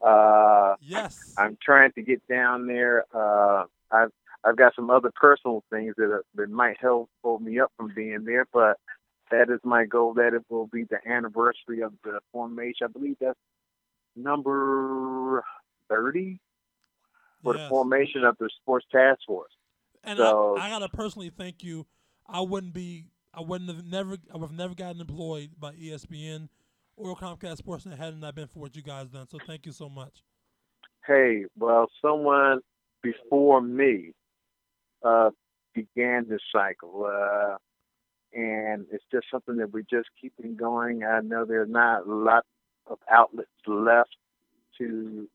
Uh, 0.00 0.76
yes, 0.80 1.34
I'm 1.36 1.58
trying 1.62 1.92
to 1.92 2.02
get 2.02 2.26
down 2.26 2.66
there. 2.66 3.04
Uh, 3.14 3.64
I've 3.90 4.12
I've 4.42 4.56
got 4.56 4.74
some 4.74 4.88
other 4.88 5.10
personal 5.14 5.62
things 5.68 5.92
that 5.98 6.04
are, 6.04 6.24
that 6.36 6.48
might 6.48 6.78
help 6.80 7.10
hold 7.22 7.42
me 7.42 7.60
up 7.60 7.70
from 7.76 7.92
being 7.94 8.24
there, 8.24 8.46
but 8.50 8.78
that 9.30 9.50
is 9.50 9.60
my 9.62 9.84
goal. 9.84 10.14
That 10.14 10.32
it 10.32 10.42
will 10.48 10.68
be 10.68 10.84
the 10.84 11.06
anniversary 11.06 11.82
of 11.82 11.92
the 12.02 12.20
formation. 12.32 12.86
I 12.86 12.88
believe 12.88 13.16
that's 13.20 13.38
number 14.16 15.44
30 15.90 16.40
for 17.44 17.54
yes. 17.54 17.64
the 17.64 17.68
formation 17.68 18.24
of 18.24 18.36
the 18.38 18.50
sports 18.60 18.86
task 18.90 19.20
force. 19.26 19.52
And 20.02 20.18
so, 20.18 20.56
I, 20.58 20.66
I, 20.66 20.70
gotta 20.70 20.88
personally 20.88 21.30
thank 21.30 21.62
you. 21.62 21.86
I 22.26 22.40
wouldn't 22.40 22.74
be, 22.74 23.06
I 23.32 23.42
wouldn't 23.42 23.70
have 23.70 23.84
never, 23.84 24.16
I 24.32 24.36
would 24.38 24.48
have 24.48 24.56
never 24.58 24.74
gotten 24.74 25.00
employed 25.00 25.50
by 25.58 25.72
ESPN 25.72 26.48
or 26.96 27.14
Comcast 27.16 27.60
Sportsnet 27.62 27.98
had 27.98 28.14
it 28.14 28.18
not 28.18 28.34
been 28.34 28.48
for 28.48 28.60
what 28.60 28.74
you 28.74 28.82
guys 28.82 29.08
done. 29.08 29.28
So 29.28 29.38
thank 29.46 29.66
you 29.66 29.72
so 29.72 29.88
much. 29.88 30.22
Hey, 31.06 31.44
well, 31.58 31.86
someone 32.00 32.60
before 33.02 33.60
me 33.60 34.12
uh, 35.04 35.30
began 35.74 36.26
this 36.28 36.40
cycle, 36.50 37.06
uh, 37.06 37.56
and 38.32 38.86
it's 38.90 39.04
just 39.12 39.26
something 39.30 39.56
that 39.58 39.72
we 39.72 39.82
just 39.82 40.08
keeping 40.20 40.56
going. 40.56 41.04
I 41.04 41.20
know 41.20 41.44
there's 41.44 41.68
not 41.68 42.06
a 42.06 42.10
lot 42.10 42.44
of 42.86 42.98
outlets 43.10 43.50
left 43.66 44.16
to 44.78 45.28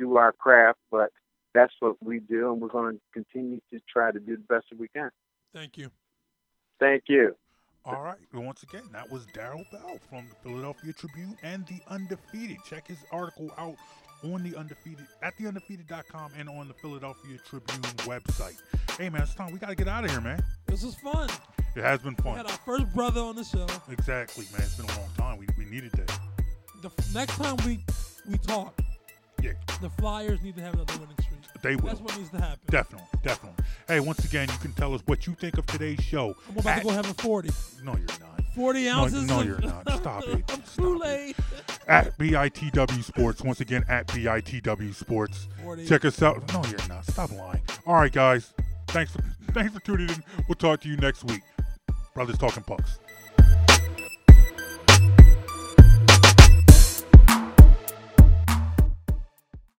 do 0.00 0.16
our 0.16 0.32
craft, 0.32 0.78
but 0.90 1.10
that's 1.54 1.72
what 1.80 1.96
we 2.02 2.20
do, 2.20 2.52
and 2.52 2.60
we're 2.60 2.68
going 2.68 2.94
to 2.94 3.00
continue 3.12 3.60
to 3.70 3.80
try 3.92 4.10
to 4.10 4.18
do 4.18 4.36
the 4.36 4.54
best 4.54 4.66
that 4.70 4.78
we 4.78 4.88
can. 4.88 5.10
Thank 5.54 5.76
you. 5.76 5.90
Thank 6.78 7.04
you. 7.08 7.36
All 7.84 8.02
right. 8.02 8.18
Well, 8.32 8.42
once 8.42 8.62
again, 8.62 8.84
that 8.92 9.10
was 9.10 9.26
Daryl 9.26 9.70
Bell 9.70 9.98
from 10.08 10.26
the 10.28 10.34
Philadelphia 10.48 10.92
Tribune 10.92 11.36
and 11.42 11.66
the 11.66 11.80
Undefeated. 11.88 12.58
Check 12.68 12.86
his 12.86 12.98
article 13.10 13.50
out 13.58 13.76
on 14.22 14.42
the 14.42 14.56
Undefeated 14.56 15.06
at 15.22 15.36
theundefeated.com 15.38 16.32
and 16.38 16.48
on 16.48 16.68
the 16.68 16.74
Philadelphia 16.74 17.38
Tribune 17.48 17.80
website. 18.06 18.58
Hey 18.98 19.08
man, 19.08 19.22
it's 19.22 19.34
time. 19.34 19.50
We 19.50 19.58
gotta 19.58 19.74
get 19.74 19.88
out 19.88 20.04
of 20.04 20.10
here, 20.10 20.20
man. 20.20 20.44
This 20.66 20.84
is 20.84 20.94
fun. 20.96 21.30
It 21.74 21.82
has 21.82 22.00
been 22.00 22.16
fun. 22.16 22.32
We 22.32 22.36
had 22.38 22.46
our 22.46 22.58
first 22.66 22.92
brother 22.94 23.22
on 23.22 23.34
the 23.34 23.44
show. 23.44 23.66
Exactly, 23.90 24.44
man. 24.52 24.60
It's 24.60 24.76
been 24.76 24.84
a 24.84 25.00
long 25.00 25.08
time. 25.16 25.38
We, 25.38 25.46
we 25.56 25.64
needed 25.64 25.92
that 25.92 26.20
the 26.80 26.90
next 27.14 27.36
time 27.36 27.56
we 27.66 27.80
we 28.28 28.38
talk, 28.38 28.78
yeah, 29.42 29.52
the 29.80 29.90
Flyers 29.90 30.42
need 30.42 30.56
to 30.56 30.62
have 30.62 30.74
another 30.74 30.92
winning 30.94 31.16
streak. 31.20 31.62
They 31.62 31.76
will. 31.76 31.88
That's 31.88 32.00
what 32.00 32.16
needs 32.16 32.30
to 32.30 32.40
happen. 32.40 32.60
Definitely, 32.70 33.06
definitely. 33.22 33.64
Hey, 33.86 34.00
once 34.00 34.24
again, 34.24 34.48
you 34.50 34.58
can 34.58 34.72
tell 34.72 34.94
us 34.94 35.02
what 35.06 35.26
you 35.26 35.34
think 35.34 35.58
of 35.58 35.66
today's 35.66 36.00
show. 36.00 36.34
I'm 36.48 36.58
about 36.58 36.76
at, 36.76 36.78
to 36.78 36.84
go 36.84 36.90
have 36.90 37.10
a 37.10 37.14
40. 37.14 37.50
No, 37.84 37.96
you're 37.96 38.06
not. 38.06 38.40
40 38.54 38.88
ounces? 38.88 39.24
No, 39.24 39.38
no 39.38 39.42
you're 39.42 39.60
not. 39.60 39.90
Stop 39.98 40.24
it. 40.26 40.42
Kool-Aid. 40.76 41.36
At 41.86 42.16
BITW 42.18 43.04
Sports. 43.04 43.42
Once 43.42 43.60
again, 43.60 43.84
at 43.88 44.06
BITW 44.08 44.94
Sports. 44.94 45.48
40. 45.62 45.86
Check 45.86 46.04
us 46.04 46.22
out. 46.22 46.52
No, 46.52 46.62
you're 46.68 46.88
not. 46.88 47.04
Stop 47.06 47.32
lying. 47.32 47.62
All 47.86 47.94
right, 47.94 48.12
guys. 48.12 48.52
Thanks 48.88 49.12
for 49.12 49.22
thanks 49.52 49.72
for 49.72 49.80
tuning 49.80 50.08
in. 50.08 50.22
We'll 50.48 50.56
talk 50.56 50.80
to 50.80 50.88
you 50.88 50.96
next 50.96 51.24
week. 51.24 51.42
Brothers 52.14 52.38
Talking 52.38 52.64
Pucks. 52.64 52.98